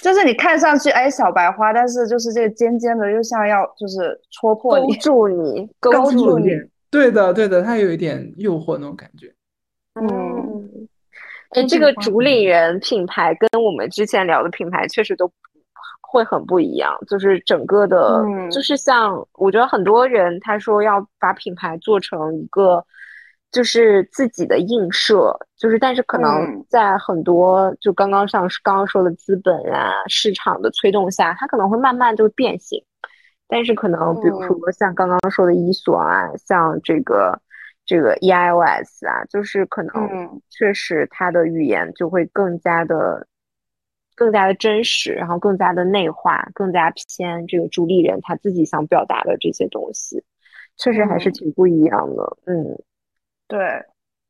[0.00, 6.48] 就是你看上去哎小白花，但是就是这个尖尖的又像要就是戳破你，勾住你， 勾住你。
[6.90, 9.32] 对的，对的，它有一点诱惑那种感觉。
[10.00, 10.88] 嗯。
[11.50, 15.28] 哎，这个主理人品牌跟我们之前聊的品牌确实都
[16.10, 22.84] 会很不一样，就是整个的，就是像我觉得很多人他说要把品牌做成一个
[23.52, 32.82] 就是自己的映射，就是但是可能在很多就刚刚像刚刚说的资本啊市场的推动下，它可能会慢慢就变形，
[33.48, 37.40] 但是可能比如说像刚刚说的伊索啊，像这个。
[37.86, 43.26] 这个 E I O S 啊，就是可能确实它的语言就会更加的、
[44.20, 50.22] 更加的真实，然后更加的内化，更加偏这个主理人他自己想表达的这些东西，
[50.76, 52.36] 确实还是挺不一样的。
[52.44, 52.78] 嗯，
[53.48, 53.82] 对，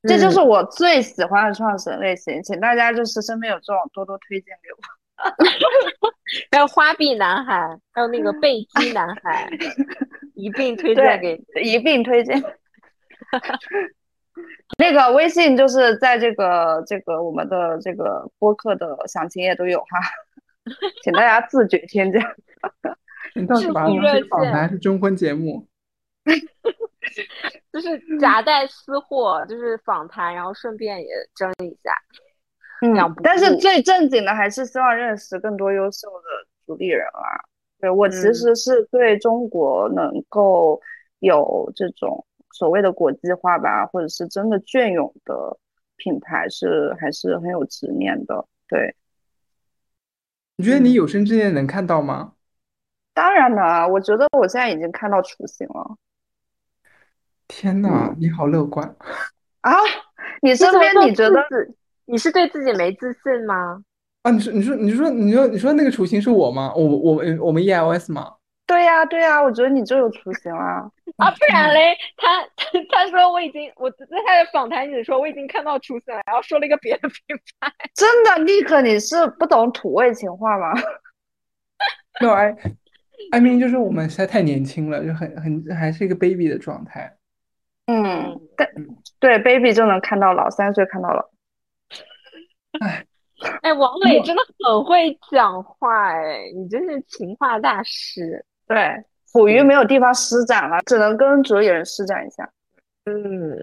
[0.05, 4.79] 这就是我最喜欢的创始人类型，请大家就是身边有这种多多推荐给我。
[6.53, 9.51] 还有花臂男孩，还有那个 背肌男孩，
[10.35, 12.41] 一并推荐给，一并推荐。
[14.79, 19.99] 那个微信就是在这个这个我们的这个播客的详情页都有哈，
[21.03, 22.21] 请大家自觉添加。
[23.35, 25.67] 你到底把它当成访谈还是征婚节目？
[27.73, 31.93] 就是夹带私货，就是访谈，然后顺便也争一下。
[32.83, 37.39] 嗯，但是最正经的还是希望认识更多优秀的主理人啊。
[37.79, 40.81] 对我其实是对中国能够
[41.21, 45.59] 有这种所谓的国际化吧，或者是真的隽永的
[45.97, 48.47] 品牌是还是很有执念的。
[48.69, 48.95] 对，
[50.57, 52.33] 你觉得你有生之年能看到吗？
[53.13, 55.97] 当然能，我觉得我现在已经看到雏形了。
[57.49, 58.97] 天哪，你好乐观
[59.63, 59.73] 啊！
[60.41, 61.45] 你身边你觉得
[62.07, 63.83] 你是对自己没自信吗？
[64.23, 66.73] 啊，你说你说你说你说你说那个雏形是我吗？
[66.75, 68.35] 我我我们 E L S 吗？
[68.71, 70.63] 对呀对呀，我觉得你就有雏形了
[71.17, 71.29] 啊！
[71.33, 77.69] 不然嘞，他他他说我已经我在他的访谈里说我已经看到雏形了，然后说了一个别的品牌。
[77.95, 80.73] 真的，立刻你是不懂土味情话吗？
[82.21, 82.57] 没有哎，
[83.33, 87.13] 艾明就是我们实在太年轻了，就很很还是一个 baby 的状态。
[87.87, 88.69] 嗯，但
[89.19, 91.29] 对 baby 就能看到老，三岁看到老。
[92.79, 93.05] 哎，
[93.63, 98.47] 哎，王磊真的很会讲话，哎，你真是情话大师。
[98.71, 102.49] 对，捕鱼没有地方施展了，只能跟主理人施展一下。
[103.07, 103.59] 嗯，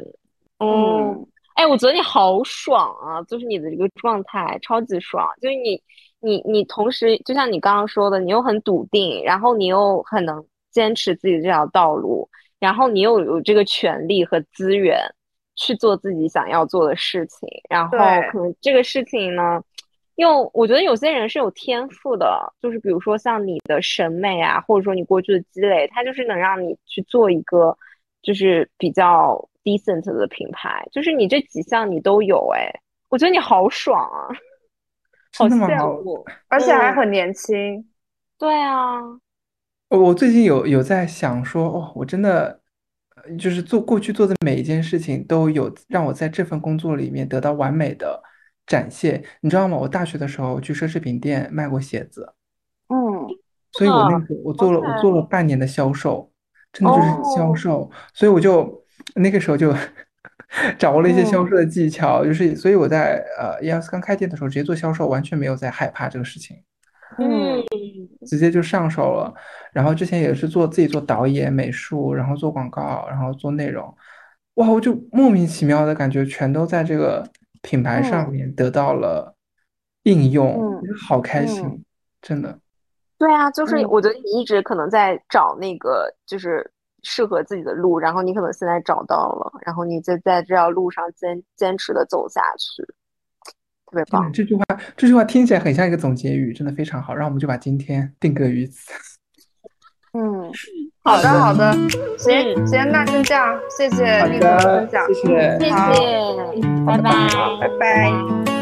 [0.57, 1.25] 哦，
[1.55, 5.81] 哎，我觉得你好爽啊，就是你的这个状态超级爽，就是你，
[6.19, 12.29] 你，你同时就像你刚刚说的，你又很笃定，然后你又很能坚持自己这条道路。
[12.59, 14.99] 然后你又有这个权利和资源
[15.55, 17.97] 去做自己想要做的事情，然后
[18.31, 19.61] 可能这个事情呢，
[20.18, 27.77] 又我觉得有些人是有天赋的，就是比如说像你的审美啊，或者说你过去的积累，它就是能让你去做一个
[28.22, 32.68] 就是比较 decent 的品牌，就是你这几项你都有，哎，
[33.10, 34.27] 我觉得你好爽啊，
[35.38, 37.88] 好羡慕，而且还很年轻，
[38.39, 38.99] 对啊。
[39.89, 42.60] 我最近有有在想说，哦，我真的
[43.38, 48.22] 就是做过去做的每一件事情，都有让我在这份工作里面得到完美的
[48.68, 49.76] 展现，你知道吗？
[49.77, 52.34] 我大学的时候去奢侈品店卖过鞋子，
[52.89, 53.26] 嗯，
[53.72, 56.30] 所以我那个我做了我做了半年的销售，
[56.72, 58.84] 真的就是销售，所以我就
[59.15, 59.73] 那个时候就
[60.77, 66.57] 掌握了一些销售的技巧，就是所以我在呃 ES 刚开店的时候直接做销售，完全没有在害怕这个事情。
[67.19, 67.64] 嗯，
[68.27, 69.34] 直接就上手了。
[69.72, 73.91] 然后之前也是做自己做导演、美术，然后做广告，然后做内容。
[74.56, 77.27] 哇，我就莫名其妙的感觉全都在这个
[77.61, 79.35] 品牌上面得到了
[80.03, 81.84] 应用，好开心，
[82.21, 82.59] 真的。
[83.17, 86.69] 对啊，就是我觉得你一直可能在找那个就是
[87.03, 92.84] 适合自己的路，然后你可能现在找到了，然后你就在这条路上坚坚持的走下去。
[93.89, 94.31] 特别棒！
[94.34, 94.63] 这句话，
[94.97, 97.15] 这句话听起来很像一个总结语，真的非常好。
[97.15, 98.91] 让我们就把今天定格于此。
[100.18, 100.52] 嗯，
[101.03, 101.72] 好的，好的，
[102.18, 105.73] 行行，那就这样，谢谢丽的分享，谢谢，谢谢，
[106.85, 107.11] 拜拜，
[107.61, 108.56] 拜拜。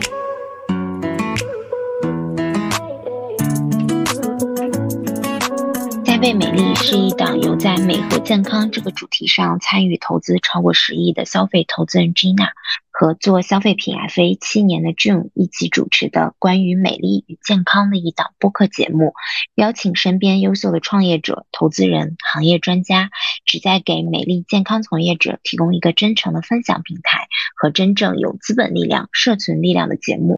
[6.25, 12.49] 栽倍美丽是一档由在美和健康这个主题上参与投资超过十亿的消费投资人 Gina
[12.89, 19.13] 和做消费品 FA 七年的 June 一起主持的关于美丽与健康的一档播客节目，
[19.53, 23.11] 邀请身边优秀的创业者、投资人、行业专家，
[23.45, 30.33] 旨在给美丽健康从业者提供一个真诚的分享平台和真正有资本力量、社群力量的节目。